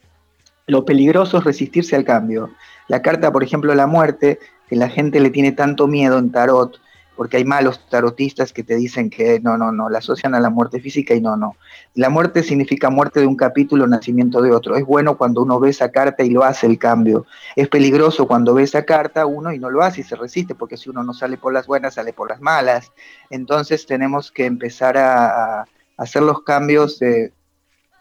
[0.66, 2.50] Lo peligroso es resistirse al cambio.
[2.88, 6.80] La carta, por ejemplo, la muerte, que la gente le tiene tanto miedo en tarot,
[7.14, 10.50] porque hay malos tarotistas que te dicen que no, no, no, la asocian a la
[10.50, 11.54] muerte física y no, no.
[11.94, 14.74] La muerte significa muerte de un capítulo, nacimiento de otro.
[14.74, 17.24] Es bueno cuando uno ve esa carta y lo hace el cambio.
[17.54, 20.76] Es peligroso cuando ve esa carta uno y no lo hace y se resiste, porque
[20.76, 22.90] si uno no sale por las buenas, sale por las malas.
[23.30, 25.66] Entonces tenemos que empezar a,
[25.96, 27.00] hacer los cambios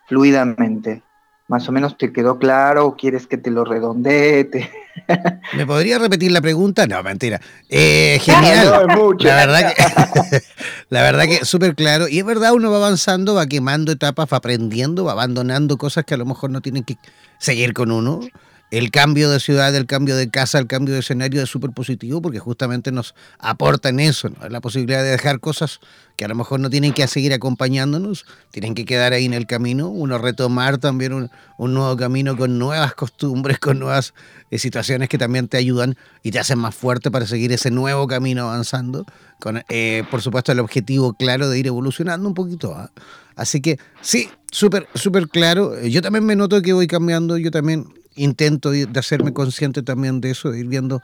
[0.08, 1.01] fluidamente.
[1.47, 4.49] Más o menos te quedó claro, quieres que te lo redondee.
[5.55, 6.88] ¿Me podría repetir la pregunta?
[6.88, 7.39] No, mentira.
[7.69, 8.88] Eh, genial.
[9.19, 10.41] La verdad que,
[10.89, 12.08] la verdad que súper claro.
[12.08, 16.15] Y es verdad, uno va avanzando, va quemando etapas, va aprendiendo, va abandonando cosas que
[16.15, 16.97] a lo mejor no tienen que
[17.38, 18.21] seguir con uno
[18.77, 22.21] el cambio de ciudad, el cambio de casa, el cambio de escenario es súper positivo
[22.21, 24.49] porque justamente nos aporta en eso, ¿no?
[24.49, 25.79] la posibilidad de dejar cosas
[26.17, 29.47] que a lo mejor no tienen que seguir acompañándonos, tienen que quedar ahí en el
[29.47, 31.29] camino, uno retomar también un,
[31.73, 34.13] nuevo camino con nuevas costumbres, con nuevas
[34.51, 38.07] eh, situaciones que también te ayudan y te hacen más fuerte para seguir ese nuevo
[38.07, 39.05] camino avanzando,
[39.69, 42.75] eh, por supuesto el objetivo claro de ir evolucionando un poquito.
[42.75, 42.91] ¿ah?
[43.38, 45.81] Así que sí, súper, súper claro.
[45.81, 50.32] Yo también me noto que voy cambiando, yo también intento de hacerme consciente también de
[50.32, 51.01] eso, de ir viendo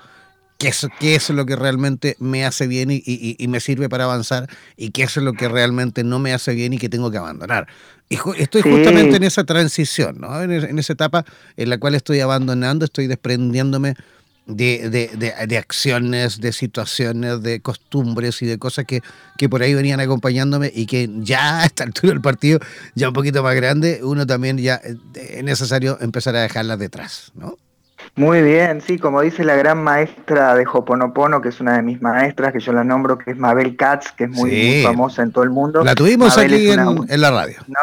[0.61, 4.47] qué es, qué es lo que realmente me hace bien y, me sirve para avanzar
[4.77, 7.67] y qué es lo que realmente no me hace bien y que tengo que abandonar.
[8.09, 10.41] Y estoy justamente en esa transición, ¿no?
[10.41, 11.25] en, en esa etapa
[11.57, 13.95] en la cual estoy abandonando, estoy desprendiéndome
[14.45, 19.01] de, acciones, de situaciones, de costumbres y de cosas que,
[19.37, 22.59] que por ahí venían acompañándome y que ya a esta altura del partido,
[22.95, 27.31] ya un poquito más grande, uno también ya eh, es necesario empezar a dejarlas detrás,
[27.35, 27.55] ¿no?
[28.15, 32.01] Muy bien, sí, como dice la gran maestra de Hoponopono, que es una de mis
[32.01, 35.43] maestras, que yo la nombro, que es Mabel Katz, que es muy, famosa en todo
[35.43, 35.83] el mundo.
[35.83, 37.57] La tuvimos aquí en, la radio.
[37.67, 37.79] No,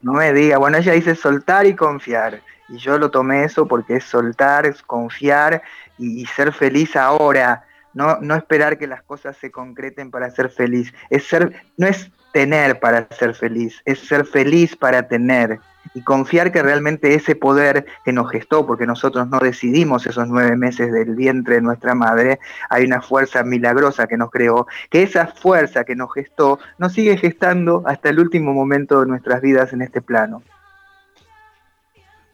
[0.00, 2.40] no me diga, bueno, ella dice soltar y confiar.
[2.68, 5.62] Y yo lo tomé eso porque es soltar, es confiar
[5.98, 10.92] y, ser feliz ahora, no, no esperar que las cosas se concreten para ser feliz.
[11.10, 15.58] Es ser, no es tener para ser feliz, es ser feliz para tener
[15.94, 20.56] y confiar que realmente ese poder que nos gestó, porque nosotros no decidimos esos nueve
[20.56, 25.28] meses del vientre de nuestra madre, hay una fuerza milagrosa que nos creó, que esa
[25.28, 29.82] fuerza que nos gestó nos sigue gestando hasta el último momento de nuestras vidas en
[29.82, 30.42] este plano.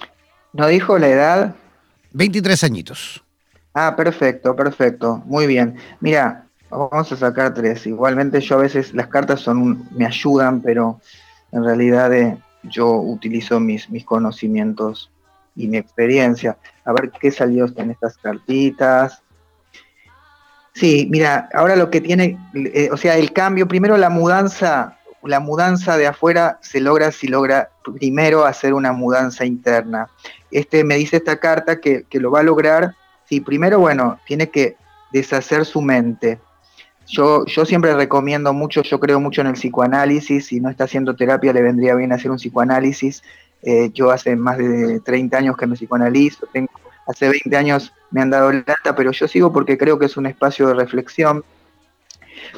[0.53, 1.57] ¿No dijo la edad?
[2.13, 3.25] 23 añitos.
[3.75, 5.23] Ah, perfecto, perfecto.
[5.27, 5.77] Muy bien.
[6.01, 7.87] Mira, vamos a sacar tres.
[7.87, 11.01] Igualmente yo a veces las cartas son me ayudan, pero
[11.51, 15.11] en realidad eh, yo utilizo mis, mis conocimientos
[15.57, 16.57] y mi experiencia.
[16.85, 19.24] A ver qué salió en estas cartitas.
[20.75, 25.39] Sí, mira, ahora lo que tiene, eh, o sea, el cambio, primero la mudanza, la
[25.39, 30.09] mudanza de afuera se logra si logra primero hacer una mudanza interna.
[30.51, 32.97] Este me dice esta carta que, lo va a lograr
[33.29, 34.77] si primero, bueno, tiene que
[35.13, 36.41] deshacer su mente.
[37.07, 41.15] Yo, yo siempre recomiendo mucho, yo creo mucho en el psicoanálisis, si no está haciendo
[41.15, 43.23] terapia le vendría bien hacer un psicoanálisis.
[43.63, 46.69] Eh, yo hace más de 30 años que me psicoanalizo, tengo
[47.07, 50.27] hace 20 años me han dado lata, pero yo sigo porque creo que es un
[50.27, 51.45] espacio de reflexión.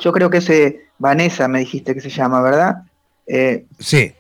[0.01, 2.83] Yo creo que ese, Vanessa me dijiste que se llama, ¿verdad?
[3.27, 4.13] Eh, sí.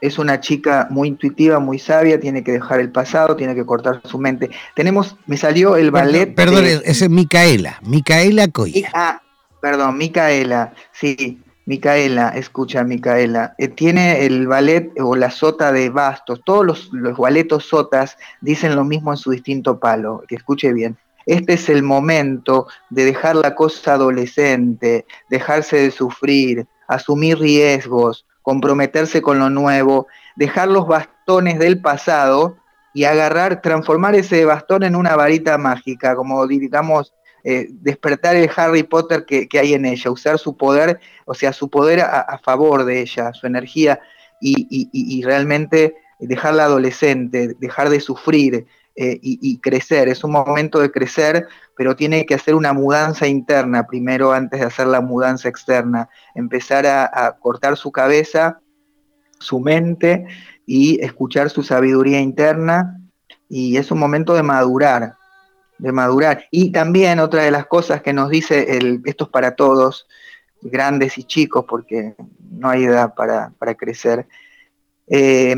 [0.00, 4.02] Es, una chica muy intuitiva, muy sabia, tiene que dejar el pasado, tiene que cortar
[4.04, 4.50] su mente.
[4.74, 6.34] Tenemos, me salió el ballet.
[6.34, 8.90] Perdón, ese es Micaela, Micaela Coya.
[8.92, 9.22] Ah,
[9.62, 11.42] perdón, Micaela, sí.
[11.66, 17.16] Micaela, escucha Micaela, eh, tiene el ballet o la sota de bastos, todos los, los
[17.16, 20.96] balletos sotas dicen lo mismo en su distinto palo, que escuche bien.
[21.26, 29.22] Este es el momento de dejar la cosa adolescente, dejarse de sufrir, asumir riesgos, comprometerse
[29.22, 32.56] con lo nuevo, dejar los bastones del pasado
[32.92, 37.14] y agarrar, transformar ese bastón en una varita mágica, como digamos
[37.44, 41.68] eh, despertar el Harry Potter que, hay en ella, usar su poder, o sea, su
[41.68, 44.00] poder a, favor de ella, su energía,
[44.40, 50.08] y, realmente dejarla adolescente, dejar de sufrir eh, y, crecer.
[50.08, 54.66] Es un momento de crecer, pero tiene que hacer una mudanza interna primero antes de
[54.66, 58.60] hacer la mudanza externa, empezar a cortar su cabeza,
[59.38, 60.26] su mente
[60.66, 63.00] y escuchar su sabiduría interna.
[63.48, 65.14] Y es un momento de madurar,
[65.78, 66.46] de madurar.
[66.50, 70.06] Y también otra de las cosas que nos dice, el, esto es para todos,
[70.62, 72.14] grandes y chicos, porque
[72.50, 74.26] no hay edad para, crecer,
[75.08, 75.54] eh,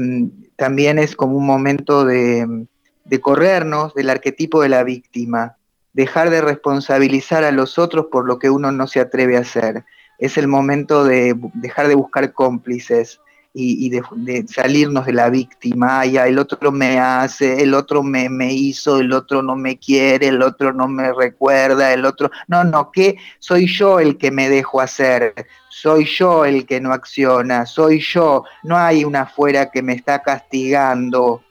[0.56, 2.66] también es como un momento de,
[3.04, 5.56] de corrernos del arquetipo de la víctima,
[5.92, 9.84] dejar de responsabilizar a los otros por lo que uno no se atreve a hacer.
[10.18, 13.20] Es el momento de dejar de buscar cómplices,
[13.58, 18.52] y, de, salirnos de la víctima, ya el otro me hace, el otro me, me,
[18.52, 22.90] hizo, el otro no me quiere, el otro no me recuerda, el otro, no, no,
[22.90, 28.00] que soy yo el que me dejo hacer, soy yo el que no acciona, soy
[28.00, 31.42] yo, no hay una afuera que me está castigando.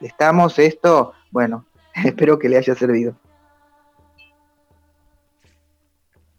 [0.00, 1.12] ¿Estamos esto?
[1.30, 1.64] Bueno,
[2.04, 3.14] espero que le haya servido.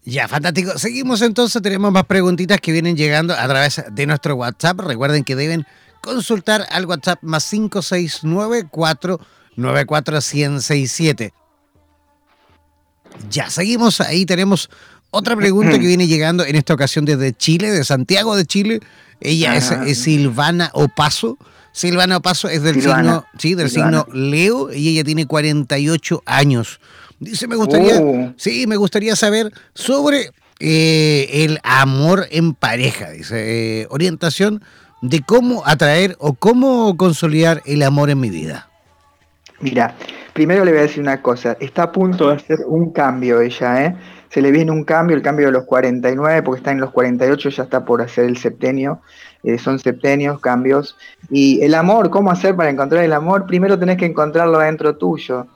[0.08, 0.78] Ya, fantástico.
[0.78, 4.80] Seguimos entonces, tenemos más preguntitas que vienen llegando a través de nuestro WhatsApp.
[4.80, 5.66] Recuerden que deben
[6.00, 10.20] consultar al WhatsApp más 569 494
[13.30, 14.00] Ya, seguimos.
[14.00, 14.70] Ahí tenemos
[15.10, 18.80] otra pregunta que viene llegando en esta ocasión desde Chile, de Santiago de Chile.
[19.20, 21.36] Ella es, Silvana Opaso.
[21.72, 26.80] Silvana Paso es del signo, sí, del signo Leo y ella tiene 48 años.
[27.20, 28.32] Dice, me gustaría, uh.
[28.36, 34.62] sí, me gustaría saber sobre eh, el amor en pareja, dice, eh, orientación
[35.02, 38.68] de cómo atraer o cómo consolidar el amor en mi vida.
[39.60, 39.94] Mira,
[40.32, 43.84] primero le voy a decir una cosa, está a punto de hacer un cambio ella,
[43.84, 43.96] ¿eh?
[44.30, 47.48] Se le viene un cambio, el cambio de los 49, porque está en los 48,
[47.48, 49.00] ya está por hacer el septenio,
[49.42, 50.96] eh, son septenios, cambios.
[51.30, 53.46] Y el amor, ¿cómo hacer para encontrar el amor?
[53.46, 55.46] Primero tenés que encontrarlo dentro tuyo.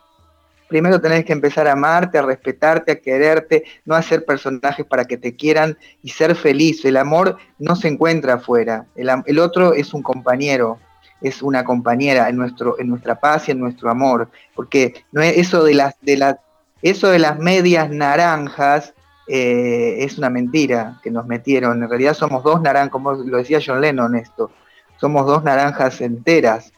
[0.72, 5.18] Primero tenés que empezar a amarte, a respetarte, a quererte, no hacer personajes para que
[5.18, 6.82] te quieran y ser feliz.
[6.86, 8.86] El amor no se encuentra afuera.
[8.94, 10.78] El, otro es un compañero,
[11.20, 14.30] es una compañera en, nuestro, en nuestra paz y en nuestro amor.
[14.54, 16.36] Porque no es eso de las, de
[16.80, 18.94] eso de las medias naranjas
[19.28, 21.82] eh, es una mentira que nos metieron.
[21.82, 24.50] En realidad somos dos naranjas, como lo decía John Lennon esto,
[24.98, 26.72] somos dos naranjas enteras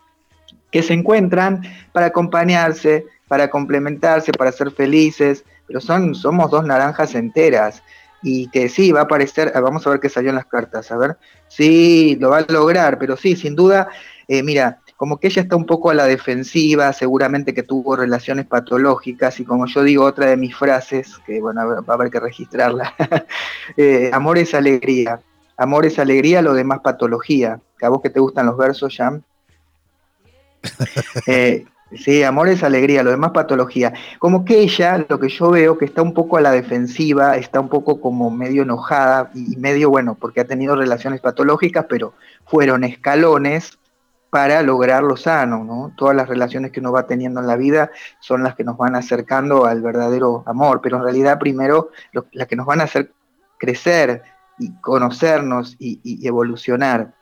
[0.75, 1.63] que se encuentran
[1.93, 7.81] para acompañarse, para complementarse, para ser felices, pero son, somos dos naranjas enteras.
[8.25, 10.97] Y que sí, va a aparecer, vamos a ver qué salió en las cartas, a
[10.97, 11.17] ver,
[11.47, 13.89] sí, lo va a lograr, pero sí, sin duda,
[14.27, 18.47] eh, mira, como que ella está un poco a la defensiva, seguramente que tuvo relaciones
[18.47, 22.19] patológicas y como yo digo, otra de mis frases, que bueno, va a haber que
[22.19, 22.95] registrarla,
[23.77, 25.21] eh, amor es alegría,
[25.57, 29.23] amor es alegría, lo demás patología, a vos que te gustan los versos, Jan.
[31.27, 31.65] Eh,
[31.97, 33.93] sí, amor es alegría, lo demás patología.
[34.19, 37.61] Como que ella, lo que yo veo, que está un poco a la defensiva, está
[37.61, 42.85] un poco como medio enojada y medio, bueno, porque ha tenido relaciones patológicas, pero fueron
[42.85, 43.79] escalones
[44.35, 45.93] para lograr lo sano, ¿no?
[45.97, 48.97] Todas las relaciones que uno va teniendo en la vida son las que nos van
[48.97, 51.91] acercando al verdadero amor, pero en realidad primero
[52.33, 53.13] las que nos van a hacer
[53.59, 54.23] crecer
[54.59, 57.15] y conocernos y, evolucionar.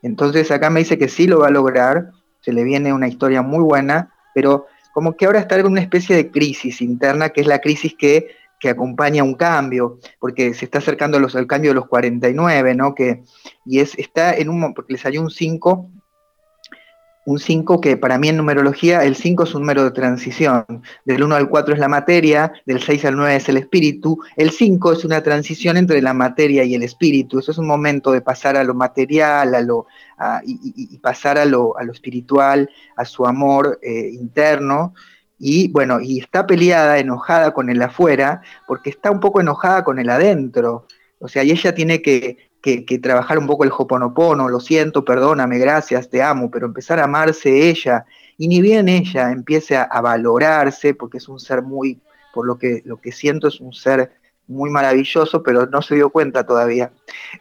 [0.00, 2.12] Entonces acá me dice que sí lo va a lograr,
[2.44, 6.14] se le viene una historia muy buena, pero como que ahora está en una especie
[6.14, 8.28] de crisis interna, que es la crisis que,
[8.60, 12.94] que acompaña un cambio, porque se está acercando los, el cambio de los 49, ¿no?
[12.94, 13.22] Que,
[13.64, 15.90] y es, está en un, porque le salió un 5
[17.26, 20.64] un 5 que para mí en numerología el 5 es un número de transición.
[21.04, 24.18] Del 1 al 4 es la materia, del 6 al 9 es el espíritu.
[24.36, 27.38] El 5 es una transición entre la materia y el espíritu.
[27.38, 29.86] Eso es un momento de pasar a lo material a lo,
[30.44, 34.94] y, pasar a lo, a lo, espiritual, a su amor eh, interno.
[35.38, 39.98] Y bueno, y está peleada, enojada con el afuera, porque está un poco enojada con
[39.98, 40.86] el adentro.
[41.18, 45.58] O sea, y ella tiene que, que, trabajar un poco el hoponopono, lo siento, perdóname,
[45.58, 48.06] gracias, te amo, pero empezar a amarse ella,
[48.38, 52.00] y ni bien ella empiece a, valorarse, porque es un ser muy,
[52.32, 54.12] por lo que, lo que siento es un ser
[54.46, 56.90] muy maravilloso, pero no se dio cuenta todavía.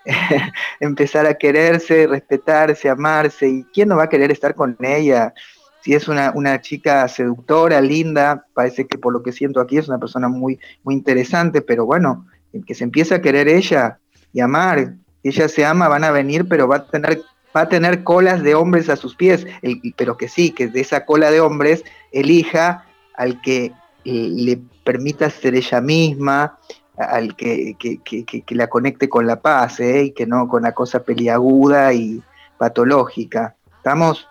[0.81, 5.33] empezar a quererse, respetarse, amarse, y quién no va a querer estar con ella.
[5.81, 9.87] Si es una, una, chica seductora, linda, parece que por lo que siento aquí es
[9.87, 12.27] una persona muy, muy interesante, pero bueno,
[12.65, 13.99] que se empiece a querer ella
[14.33, 17.21] y amar, ella se ama, van a venir, pero va a tener,
[17.55, 19.47] va a tener colas de hombres a sus pies,
[19.95, 23.71] pero que sí, que de esa cola de hombres elija al que
[24.03, 26.57] le permita ser ella misma,
[26.97, 30.03] al que, que, la conecte con la paz, ¿eh?
[30.05, 32.21] y que no con la cosa peliaguda y
[32.57, 33.55] patológica.
[33.77, 34.27] ¿Estamos?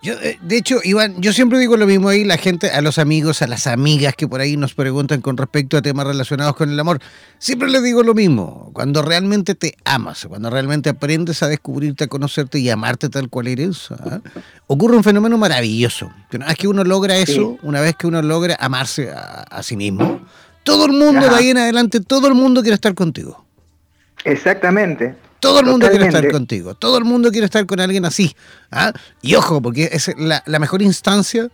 [0.00, 2.98] Yo, eh, de hecho, Iván, yo siempre digo lo mismo ahí, la gente, a los
[2.98, 6.70] amigos, a las amigas que por ahí nos preguntan con respecto a temas relacionados con
[6.70, 7.00] el amor,
[7.38, 12.06] siempre les digo lo mismo, cuando realmente te amas, cuando realmente aprendes a descubrirte, a
[12.06, 14.20] conocerte y amarte tal cual eres, ¿ah?
[14.68, 16.12] ocurre un fenómeno maravilloso.
[16.32, 20.20] Una vez que uno logra eso, una vez que uno logra amarse a, sí mismo,
[20.62, 23.44] todo el mundo de ahí en adelante, todo el mundo quiere estar contigo.
[24.24, 25.16] Exactamente.
[25.40, 28.34] Todo el mundo quiere estar contigo, todo el mundo quiere estar con alguien así.
[28.70, 28.92] ¿ah?
[29.22, 31.48] Y ojo, porque es la, mejor instancia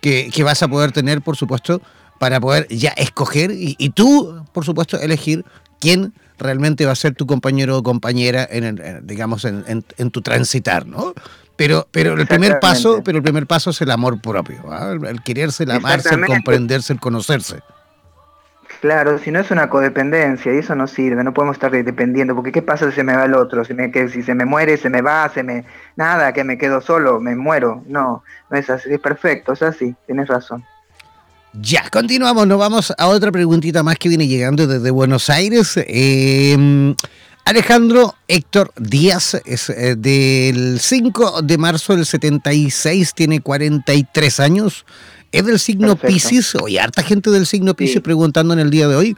[0.00, 1.80] que, vas a poder tener, por supuesto,
[2.18, 5.44] para poder ya escoger y, tú, por supuesto, elegir
[5.80, 10.86] quién realmente va a ser tu compañero o compañera en, el, digamos, en, tu transitar,
[10.86, 11.14] ¿no?
[11.56, 14.92] Pero, pero el primer paso, pero el primer paso es el amor propio, ¿ah?
[15.08, 17.60] el quererse, el amarse, el comprenderse, el conocerse.
[18.84, 22.52] Claro, si no es una codependencia y eso no sirve, no podemos estar dependiendo, porque
[22.52, 23.64] ¿qué pasa si se me va el otro?
[23.64, 25.64] Si, me, si se me muere, se me va, se me...
[25.96, 27.82] Nada, que me quedo solo, me muero.
[27.86, 30.62] No, no es así, es perfecto, es así, tienes razón.
[31.54, 35.80] Ya, continuamos, nos vamos a otra preguntita más que viene llegando desde Buenos Aires.
[35.86, 36.94] Em,
[37.44, 44.86] Alejandro Héctor Díaz es eh, del 5 de marzo del 76, tiene 43 años.
[45.30, 48.96] Es del signo Pisces, oye, harta gente del signo Pisces preguntando en el día de
[48.96, 49.16] hoy.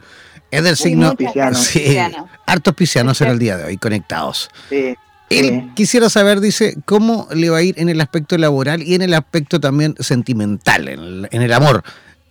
[0.51, 1.57] Es del signo Pisciano.
[1.57, 1.97] Sí,
[2.45, 4.49] hartos piscianos en el día de hoy conectados.
[4.69, 4.95] Sí.
[5.29, 9.01] Él quisiera saber, dice, cómo le va a ir en el aspecto laboral y en
[9.01, 11.83] el aspecto también sentimental, en el, amor.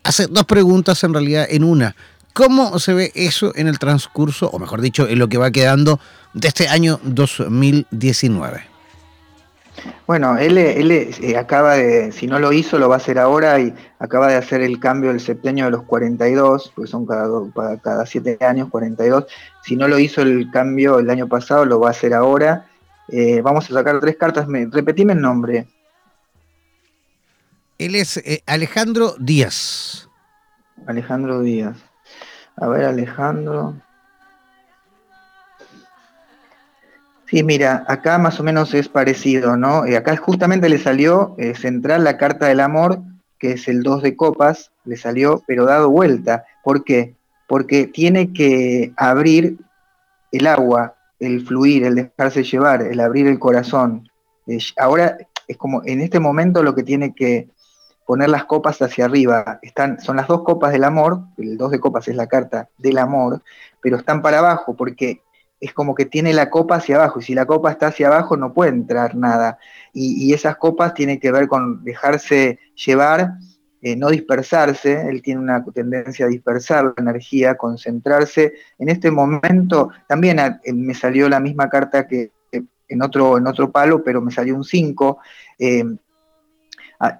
[0.02, 1.94] Hace dos preguntas en realidad en una.
[2.36, 5.98] ¿Cómo se ve eso en el transcurso, o mejor dicho, en lo que va quedando
[6.34, 8.62] de este año 2019?
[10.06, 13.58] Bueno, él, él eh, acaba de, si no lo hizo, lo va a hacer ahora
[13.60, 17.28] y acaba de hacer el cambio del septenio de los 42, porque son cada,
[17.82, 19.24] cada siete años 42.
[19.62, 22.66] Si no lo hizo el cambio el año pasado, lo va a hacer ahora
[23.08, 24.48] eh, vamos a sacar tres cartas.
[24.48, 25.66] Me, repetime el nombre.
[27.78, 30.08] Él es eh, Alejandro Díaz.
[30.86, 31.76] Alejandro Díaz.
[32.56, 33.74] A ver, Alejandro.
[37.26, 39.84] Sí, mira, acá más o menos es parecido, ¿no?
[39.84, 43.00] Eh, acá justamente le salió central la carta del amor,
[43.38, 46.44] que es el 2 de copas, le salió, pero dado vuelta.
[46.62, 47.14] ¿Por qué?
[47.48, 49.58] Porque tiene que abrir
[50.30, 54.08] el agua el fluir, el dejarse llevar, el abrir el corazón.
[54.76, 55.16] ahora
[55.48, 57.48] es como en este momento lo que tiene que
[58.06, 59.58] poner las copas hacia arriba.
[59.60, 62.98] Están, son las dos copas del amor, el dos de copas es la carta del
[62.98, 63.42] amor,
[63.82, 65.22] pero están para abajo porque
[65.60, 68.36] es como que tiene la copa hacia abajo y si la copa está hacia abajo
[68.36, 69.58] no puede entrar nada.
[69.92, 73.32] Y, esas copas tienen que ver con dejarse llevar
[73.82, 78.54] eh, no dispersarse, él tiene una tendencia a dispersar la energía, concentrarse.
[78.78, 80.38] En este momento también
[80.74, 82.32] me salió la misma carta que
[82.88, 85.18] en otro, en otro palo, pero me salió un 5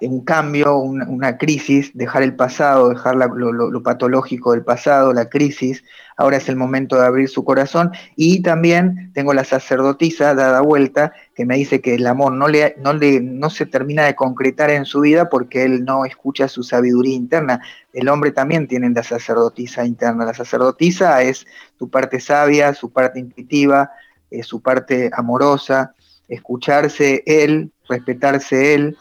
[0.01, 5.85] un cambio, una, crisis, dejar el pasado, dejar lo, patológico del pasado, la crisis.
[6.17, 7.91] Ahora es el momento de abrir su corazón.
[8.17, 12.75] Y también tengo la sacerdotisa dada vuelta que me dice que el amor no, le,
[12.79, 16.63] no, le, no se termina de concretar en su vida porque él no escucha su
[16.63, 17.61] sabiduría interna.
[17.93, 20.25] El hombre también tiene la sacerdotisa interna.
[20.25, 21.47] La sacerdotisa es
[21.79, 23.91] su parte sabia, su parte intuitiva,
[24.31, 25.93] eh, su parte amorosa,
[26.29, 28.97] escucharse él, respetarse él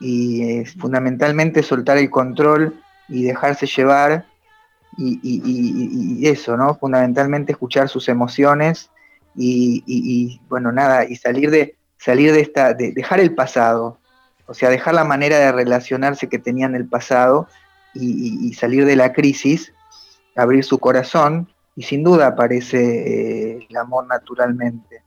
[0.00, 4.24] y eh, fundamentalmente soltar el control y dejarse llevar
[4.96, 6.74] y, eso, ¿no?
[6.74, 8.90] Fundamentalmente escuchar sus emociones
[9.34, 13.98] y, bueno, nada, y salir de, salir de esta, de dejar el pasado,
[14.46, 17.46] o sea, dejar la manera de relacionarse que tenía en el pasado
[17.94, 19.72] y, salir de la crisis,
[20.36, 25.02] abrir su corazón y sin duda aparece eh, el amor naturalmente,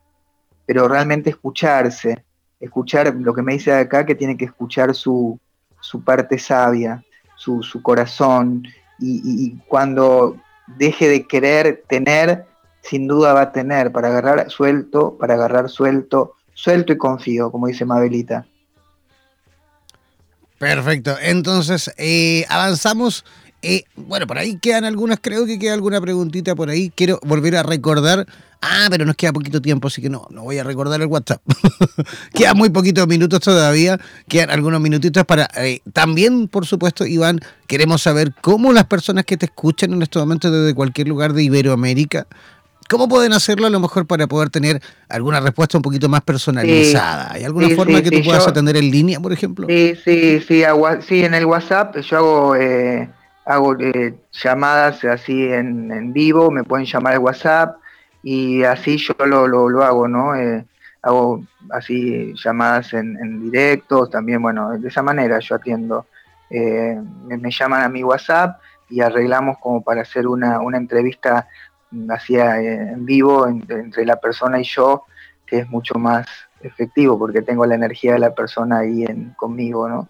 [0.65, 2.23] pero realmente escucharse,
[2.64, 5.39] escuchar lo que me dice acá, que tiene que escuchar su,
[6.05, 7.03] parte sabia,
[7.36, 8.64] su, corazón,
[8.99, 10.38] y, cuando
[10.78, 12.45] deje de querer tener,
[12.82, 17.68] sin duda va a tener, para agarrar suelto, para agarrar suelto, suelto y confío, como
[17.68, 18.45] dice Mabelita.
[20.57, 23.26] Perfecto, entonces eh, avanzamos
[23.66, 26.91] eh, bueno, por ahí quedan algunas, creo que queda alguna preguntita por ahí.
[26.93, 28.28] Quiero volver a recordar.
[28.61, 31.41] Ah, pero nos queda poquito tiempo, así que no, no voy a recordar el WhatsApp.
[32.34, 35.49] quedan muy poquitos minutos todavía, quedan algunos minutitos para...
[35.57, 40.20] Eh, también, por supuesto, Iván, queremos saber cómo las personas que te escuchan en este
[40.20, 42.26] momento desde cualquier lugar de Iberoamérica,
[42.89, 47.34] ¿cómo pueden hacerlo a lo mejor para poder tener alguna respuesta un poquito más personalizada?
[47.34, 49.68] ¿Hay alguna forma que tú puedas atender en línea, por ejemplo?
[49.68, 50.64] Sí, sí, sí,
[51.05, 52.55] sí, en el WhatsApp yo hago...
[52.55, 53.09] Eh
[53.45, 57.77] hago eh, llamadas así en, vivo, me pueden llamar al WhatsApp
[58.21, 60.35] y así yo lo, lo, hago, ¿no?
[60.35, 60.65] Eh,
[61.01, 66.07] hago así llamadas en, en, directo, también, bueno, de esa manera yo atiendo.
[66.49, 71.47] Eh, me, llaman a mi WhatsApp y arreglamos como para hacer una, entrevista
[72.09, 75.05] así en vivo entre la persona y yo,
[75.45, 76.27] que es mucho más
[76.61, 80.09] efectivo porque tengo la energía de la persona ahí en, conmigo, ¿no?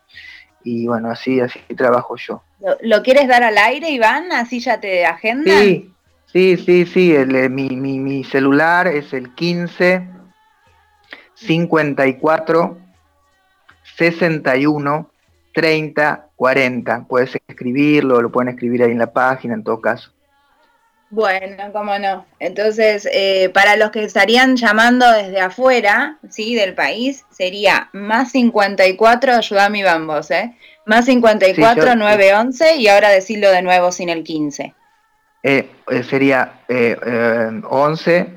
[0.64, 2.41] Y bueno, así, así trabajo yo.
[2.82, 4.32] ¿Lo, quieres dar al aire, Iván?
[4.32, 5.51] Así ya te agenda.
[5.59, 5.91] Sí,
[6.32, 7.16] sí, sí, sí.
[7.16, 10.07] Eh, mi, mi, mi, celular es el 15
[11.36, 12.78] 54
[13.97, 15.09] 61
[15.53, 17.05] 30 40.
[17.07, 20.11] Puedes escribirlo, lo pueden escribir ahí en la página en todo caso.
[21.14, 22.26] Bueno, cómo no.
[22.39, 26.55] Entonces, eh, para los que estarían llamando desde afuera, ¿sí?
[26.55, 30.57] Del país, sería más 54, ayúdame vos, ¿eh?
[30.88, 34.74] Más 54, 911 y ahora decirlo de nuevo sin el 15.
[35.43, 38.34] Eh, eh, sería 11,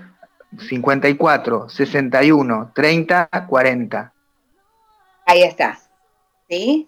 [0.68, 4.12] 54, 61, 30, 40.
[5.24, 5.79] Ahí está.
[6.47, 6.87] ¿Sí?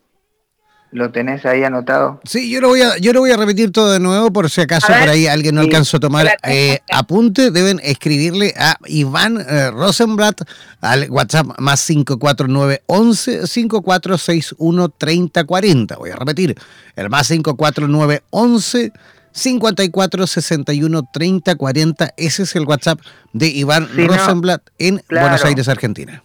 [0.90, 2.18] ¿Lo tenés ahí anotado?
[2.24, 4.62] Sí, yo lo voy a, yo lo voy a repetir todo de nuevo por si
[4.62, 7.50] acaso por ahí alguien no alcanzó a tomar eh, apunte.
[7.50, 10.48] Deben escribirle a Iván eh, Rosenblatt
[10.80, 15.96] al WhatsApp más 54911 5461 3040.
[15.96, 16.54] Voy a repetir,
[16.96, 18.92] el más 54911
[19.30, 22.14] 54 61 30 40.
[22.16, 23.00] Ese es el WhatsApp
[23.34, 26.22] de Iván Rosenblatt en Buenos Aires, Argentina.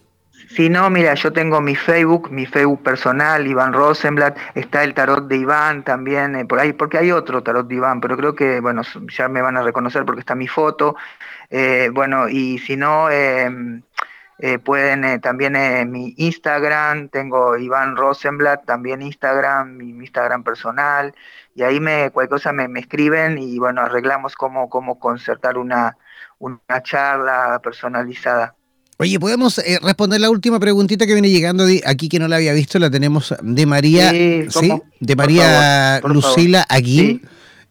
[0.54, 5.26] Si no, mira, yo tengo mi Facebook, mi Facebook personal, Iván Rosenblatt, está el tarot
[5.26, 8.60] de Iván también, eh, por ahí, porque hay otro tarot de Iván, pero creo que,
[8.60, 10.94] bueno, ya me van a reconocer porque está mi foto.
[11.50, 13.82] Eh, bueno, y si no, em,
[14.38, 21.14] eh, pueden también mi Instagram, tengo Iván Rosenblatt, también Instagram, mi, Instagram personal,
[21.56, 25.96] y ahí me, cualquier cosa me, me escriben y bueno, arreglamos cómo, cómo concertar una,
[26.38, 28.54] una charla personalizada.
[28.96, 32.52] Oye, ¿podemos eh, responder la última preguntita que viene llegando aquí que no la había
[32.52, 32.78] visto?
[32.78, 37.22] La tenemos de María, sí, de María Lucila Aguín.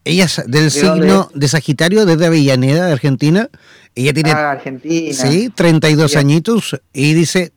[0.03, 3.49] Ella es del signo de Sagitario desde Avellaneda, de Argentina.
[3.95, 5.13] Ella tiene ah, Argentina.
[5.13, 7.53] Sí, 32 añitos y dice,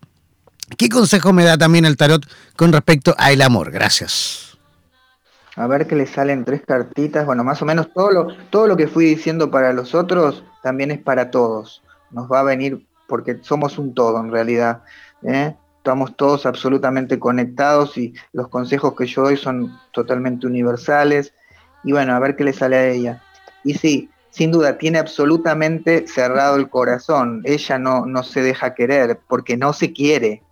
[0.76, 3.72] ¿qué consejo me da también el tarot con respecto al amor?
[3.72, 4.56] Gracias.
[5.56, 7.26] A ver que le salen tres cartitas.
[7.26, 10.92] Bueno, más o menos todo lo, todo lo que fui diciendo para los otros también
[10.92, 11.82] es para todos.
[12.12, 14.82] Nos va a venir porque somos un todo en realidad.
[15.22, 15.54] ¿eh?
[15.78, 21.32] Estamos todos absolutamente conectados y los consejos que yo doy son totalmente universales.
[21.84, 23.22] Y bueno, a ver qué le sale a ella.
[23.64, 27.42] Y sí, sin duda, tiene absolutamente cerrado el corazón.
[27.44, 30.42] Ella no, no se deja querer porque no se quiere.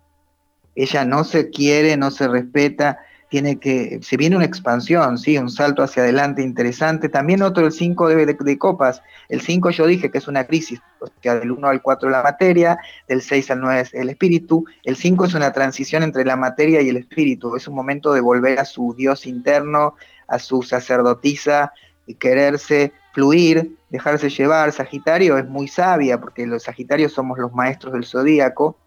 [0.75, 2.99] Ella no se quiere, no se respeta
[3.35, 5.37] tiene que, se viene una expansión, ¿sí?
[5.37, 7.09] un salto hacia adelante interesante.
[7.09, 9.03] También otro, el 5 de, de, copas.
[9.27, 12.23] El 5 yo dije que es una crisis, o sea, del 1 al 4 la
[12.23, 12.77] materia,
[13.09, 14.63] del 6 al 9 es el espíritu.
[14.85, 17.57] El 5 es una transición entre la materia y el espíritu.
[17.57, 19.95] Es un momento de volver a su Dios interno,
[20.29, 21.73] a su sacerdotisa,
[22.05, 24.71] y quererse fluir, dejarse llevar.
[24.71, 28.77] Sagitario es muy sabia, porque los Sagitarios somos los maestros del zodíaco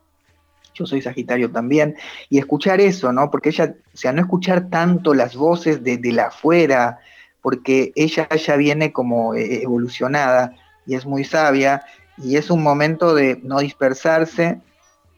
[0.79, 1.97] yo soy Sagitario también,
[2.31, 3.31] y escuchar eso, ¿no?
[3.31, 6.99] Porque ella, o sea, no escuchar tanto las voces de, la afuera,
[7.43, 10.55] porque ella ya viene como eh, evolucionada
[10.87, 11.85] y es muy sabia,
[12.17, 14.61] y es un momento de no dispersarse,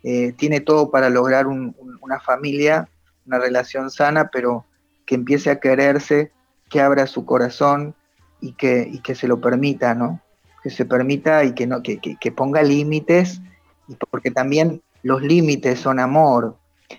[0.02, 2.88] eh, tiene todo para lograr una familia,
[3.26, 4.64] una relación sana, pero
[5.06, 6.32] que empiece a quererse,
[6.68, 7.94] que abra su corazón
[8.40, 10.20] y que, y que se lo permita, ¿no?
[10.62, 13.40] Que se permita y que, no, que, que ponga límites,
[14.10, 16.56] porque también los límites son amor.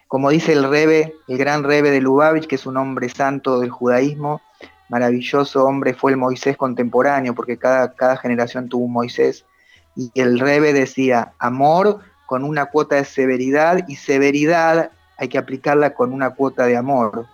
[0.08, 3.70] Como dice el Rebe, el gran Rebe de Lubavitch, que es un hombre santo del
[3.70, 4.42] judaísmo,
[4.90, 9.46] maravilloso hombre fue el Moisés contemporáneo, porque cada, cada generación tuvo un Moisés.
[9.96, 15.94] Y el Rebe decía, amor con una cuota de severidad y severidad hay que aplicarla
[15.94, 17.28] con una cuota de amor.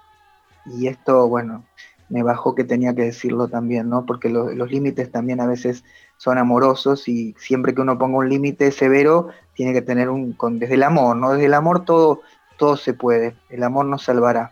[0.65, 1.63] Y esto, bueno,
[2.09, 4.05] me bajó que tenía que decirlo también, ¿no?
[4.05, 5.83] Porque los límites también a veces
[6.17, 10.59] son amorosos y siempre que uno ponga un límite severo, tiene que tener un, con,
[10.59, 11.31] desde el amor, ¿no?
[11.31, 12.21] Desde el amor todo,
[12.57, 14.51] todo se puede, el amor nos salvará.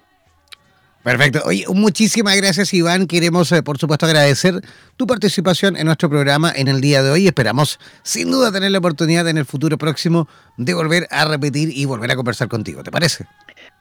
[1.05, 1.43] Perfecto.
[1.45, 3.05] Oye, muchísimas gracias Iván.
[3.05, 4.59] Queremos, eh, por supuesto, agradecer
[4.97, 7.27] tu participación en nuestro programa en el día de hoy.
[7.27, 11.85] Esperamos, sin duda, tener la oportunidad en el futuro próximo de volver a repetir y
[11.85, 12.81] volver a conversar contigo.
[12.81, 13.27] ¿Te parece?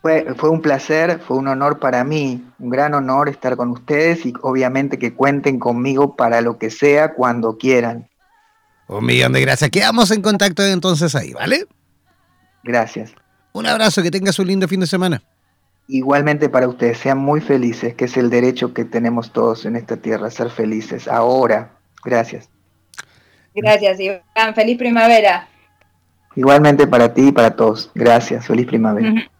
[0.03, 4.27] Fue, fue un placer, fue un honor para mí, un gran honor estar con ustedes
[4.27, 8.09] y obviamente que cuenten conmigo para lo que sea cuando quieran.
[8.87, 9.71] Un millón de gracias.
[9.71, 11.67] Quedamos en contacto entonces ahí, ¿vale?
[12.63, 13.15] Gracias.
[13.53, 15.23] Un abrazo, que tengas un lindo fin de semana.
[15.87, 19.97] Igualmente para ustedes, sean muy felices, que es el derecho que tenemos todos en esta
[19.97, 21.09] tierra, ser felices.
[21.09, 21.71] Ahora,
[22.05, 22.49] gracias.
[23.55, 24.55] Gracias, Iván.
[24.55, 25.49] Feliz primavera.
[26.35, 27.91] Igualmente para ti y para todos.
[27.95, 28.47] Gracias.
[28.47, 29.31] Feliz primavera.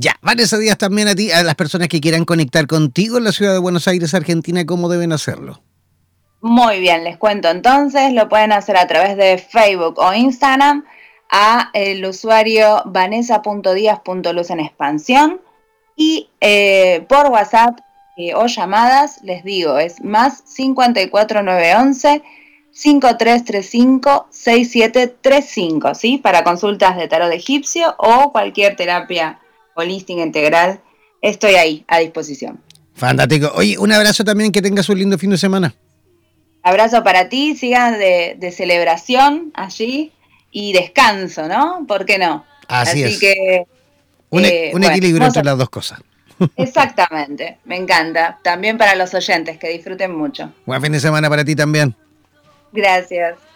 [0.00, 3.32] Ya, Vanessa Díaz, también a ti, a las personas que quieran conectar contigo en la
[3.32, 5.60] ciudad de Buenos Aires, Argentina, ¿cómo deben hacerlo?
[6.40, 10.84] Muy bien, les cuento entonces, lo pueden hacer a través de Facebook o Instagram
[11.32, 15.40] a el usuario vanessa.díaz.luz en expansión
[15.96, 17.80] y eh, por WhatsApp
[18.16, 22.22] eh, o llamadas, les digo, es más 54911
[22.70, 26.18] 5335 6735, ¿sí?
[26.18, 29.40] Para consultas de tarot egipcio o cualquier terapia
[29.78, 30.80] Holistic Integral,
[31.22, 32.60] estoy ahí a disposición.
[32.94, 33.52] Fantástico.
[33.54, 35.74] Oye, un abrazo también, que tengas un lindo fin de semana.
[36.62, 40.12] Abrazo para ti, sigan de, celebración allí
[40.50, 41.84] y descanso, ¿no?
[41.86, 42.44] ¿Por qué no?
[42.66, 43.64] Así, Así que...
[44.30, 46.00] Un, e- eh, equilibrio entre las dos cosas.
[46.56, 48.38] Exactamente, me encanta.
[48.42, 50.52] También para los oyentes, que disfruten mucho.
[50.66, 51.94] Buen fin de semana para ti también.
[52.72, 53.47] Gracias.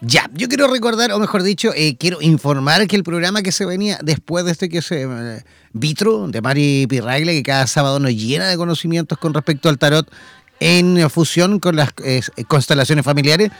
[0.00, 3.66] Ya, yo quiero recordar, o mejor dicho, eh, quiero informar que el programa que se
[3.66, 8.12] venía después de este que se eh, Vitro, de Mari Pirragle, que cada sábado nos
[8.12, 10.08] llena de conocimientos con respecto al tarot
[10.60, 13.50] en fusión con las eh, constelaciones familiares,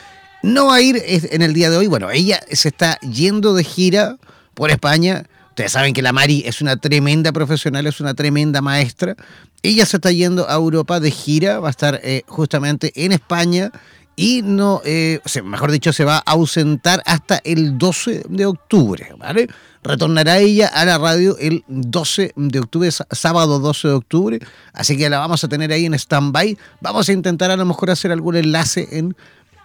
[0.42, 1.88] no va a ir en el día de hoy.
[1.88, 4.16] Bueno, ella se está yendo de gira
[4.54, 5.24] por España
[5.58, 9.16] Ustedes saben que la Mari es una tremenda profesional, es una tremenda maestra.
[9.64, 13.72] Ella se está yendo a Europa de gira, va a estar eh, justamente en España
[14.18, 19.46] y no, eh, mejor dicho, se va a ausentar hasta el 12 de octubre, ¿vale?
[19.84, 24.40] Retornará ella a la radio el 12 de octubre, sábado 12 de octubre,
[24.72, 26.58] así que la vamos a tener ahí en stand-by.
[26.80, 29.14] Vamos a intentar a lo mejor hacer algún enlace en,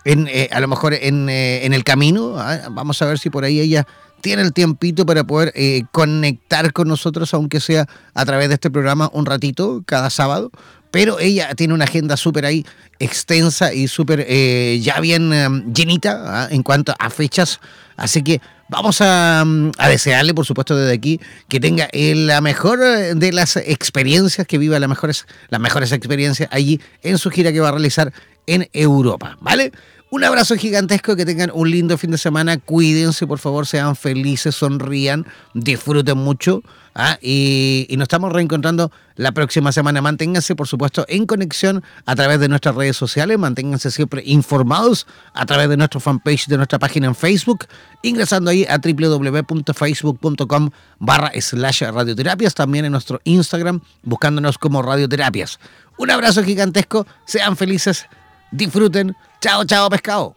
[0.05, 2.35] eh, a lo mejor en, eh, en el camino.
[2.37, 2.69] ¿ah?
[2.69, 3.87] Vamos a ver si por ahí ella
[4.21, 5.51] tiene el tiempito para poder
[5.91, 10.51] conectar con nosotros, aunque sea a través de este programa un ratito cada sábado,
[10.93, 12.63] pero ella tiene una agenda súper ahí
[12.99, 16.47] extensa y súper eh, ya bien em, llenita ¿ah?
[16.51, 17.59] en cuanto a fechas.
[17.95, 22.41] Así que vamos a, mm, a, desearle, por supuesto, desde aquí que tenga eh, la
[22.41, 27.29] mejor eh, de las experiencias, que viva las mejores, las mejores experiencias allí en su
[27.29, 28.13] gira que va a realizar
[28.47, 29.71] en Europa, ¿vale?
[30.13, 34.53] Un abrazo gigantesco, que tengan un lindo fin de semana, cuídense, por favor, sean felices,
[34.53, 36.61] sonrían, disfruten mucho.
[36.93, 37.17] ¿ah?
[37.19, 40.03] Y, nos estamos reencontrando la próxima semana.
[40.03, 45.47] Manténganse, por supuesto, en conexión a través de nuestras redes sociales, manténganse siempre informados a
[45.47, 47.65] través de nuestro fanpage, de nuestra página en Facebook,
[48.03, 55.59] ingresando ahí a www.facebook.com barra slash radioterapias, también en nuestro Instagram, buscándonos como radioterapias.
[55.97, 58.05] Un abrazo gigantesco, sean felices,
[58.51, 60.35] disfruten Chao, chao, pescado.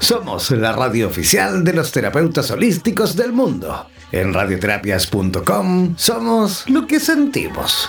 [0.00, 3.86] Somos la radio oficial de los terapeutas holísticos del mundo.
[4.10, 7.88] En radioterapias.com somos lo que sentimos.